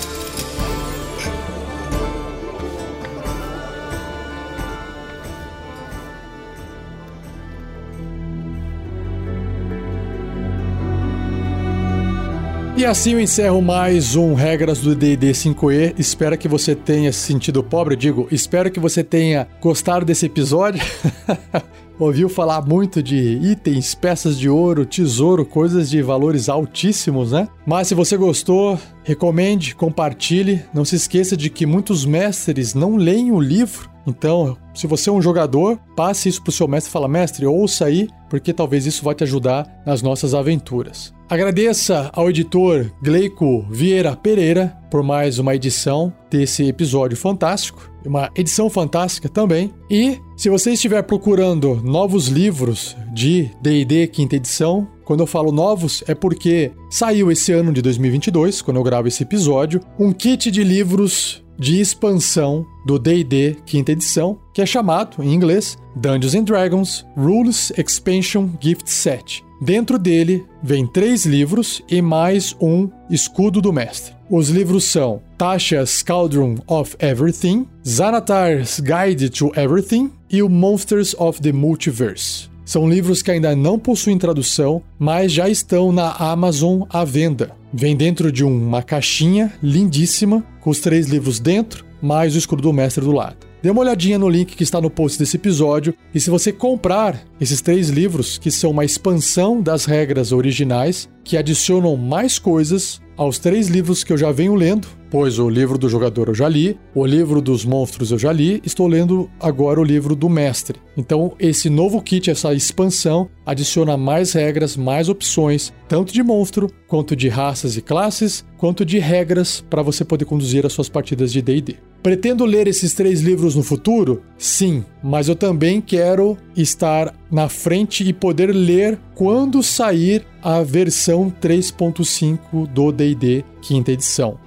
[12.76, 15.94] E assim eu encerro mais um Regras do D&D 5e.
[15.98, 17.94] Espero que você tenha se sentido pobre.
[17.94, 20.82] Eu digo, espero que você tenha gostado desse episódio.
[22.00, 27.46] Ouviu falar muito de itens, peças de ouro, tesouro, coisas de valores altíssimos, né?
[27.66, 30.64] Mas se você gostou, recomende, compartilhe.
[30.72, 33.90] Não se esqueça de que muitos mestres não leem o livro.
[34.06, 37.84] Então, se você é um jogador, passe isso pro seu mestre e fala: "Mestre, ouça
[37.84, 41.12] aí, porque talvez isso vai te ajudar nas nossas aventuras".
[41.30, 48.68] Agradeça ao editor Gleico Vieira Pereira por mais uma edição desse episódio fantástico, uma edição
[48.68, 49.72] fantástica também.
[49.88, 56.02] E se você estiver procurando novos livros de D&D quinta edição, quando eu falo novos
[56.08, 60.64] é porque saiu esse ano de 2022, quando eu gravo esse episódio, um kit de
[60.64, 67.06] livros de expansão do D&D quinta edição, que é chamado em inglês Dungeons and Dragons
[67.14, 69.44] Rules Expansion Gift Set.
[69.60, 74.14] Dentro dele vem três livros e mais um escudo do mestre.
[74.30, 81.42] Os livros são Tasha's Cauldron of Everything, Xanatar's Guide to Everything e o Monsters of
[81.42, 82.48] the Multiverse.
[82.64, 87.59] São livros que ainda não possuem tradução, mas já estão na Amazon à venda.
[87.72, 92.72] Vem dentro de uma caixinha lindíssima, com os três livros dentro, mais o escudo do
[92.72, 93.46] mestre do lado.
[93.62, 97.22] Dê uma olhadinha no link que está no post desse episódio e se você comprar
[97.40, 103.38] esses três livros, que são uma expansão das regras originais, que adicionam mais coisas aos
[103.38, 106.80] três livros que eu já venho lendo, pois o livro do jogador eu já li,
[106.94, 110.80] o livro dos monstros eu já li, estou lendo agora o livro do mestre.
[110.96, 117.14] Então, esse novo kit, essa expansão, adiciona mais regras, mais opções, tanto de monstro, quanto
[117.14, 121.42] de raças e classes, quanto de regras para você poder conduzir as suas partidas de
[121.42, 121.76] DD.
[122.02, 124.22] Pretendo ler esses três livros no futuro?
[124.38, 131.32] Sim, mas eu também quero estar na frente e poder ler quando sair a versão
[131.40, 134.38] 3.5 do D&D quinta edição.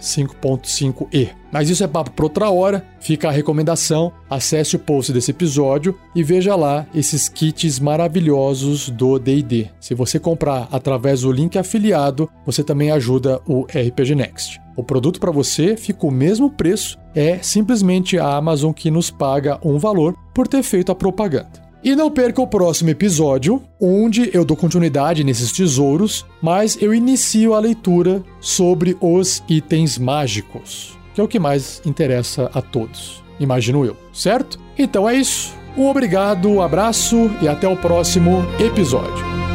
[0.00, 1.30] 5.5e.
[1.52, 2.84] Mas isso é papo para outra hora.
[3.00, 4.12] Fica a recomendação.
[4.28, 9.68] Acesse o post desse episódio e veja lá esses kits maravilhosos do D&D.
[9.80, 14.65] Se você comprar através do link afiliado, você também ajuda o RPG Next.
[14.76, 19.58] O produto para você fica o mesmo preço, é simplesmente a Amazon que nos paga
[19.64, 21.64] um valor por ter feito a propaganda.
[21.82, 27.54] E não perca o próximo episódio, onde eu dou continuidade nesses tesouros, mas eu inicio
[27.54, 33.84] a leitura sobre os itens mágicos, que é o que mais interessa a todos, imagino
[33.84, 34.58] eu, certo?
[34.76, 35.54] Então é isso.
[35.76, 39.45] Um obrigado, um abraço e até o próximo episódio.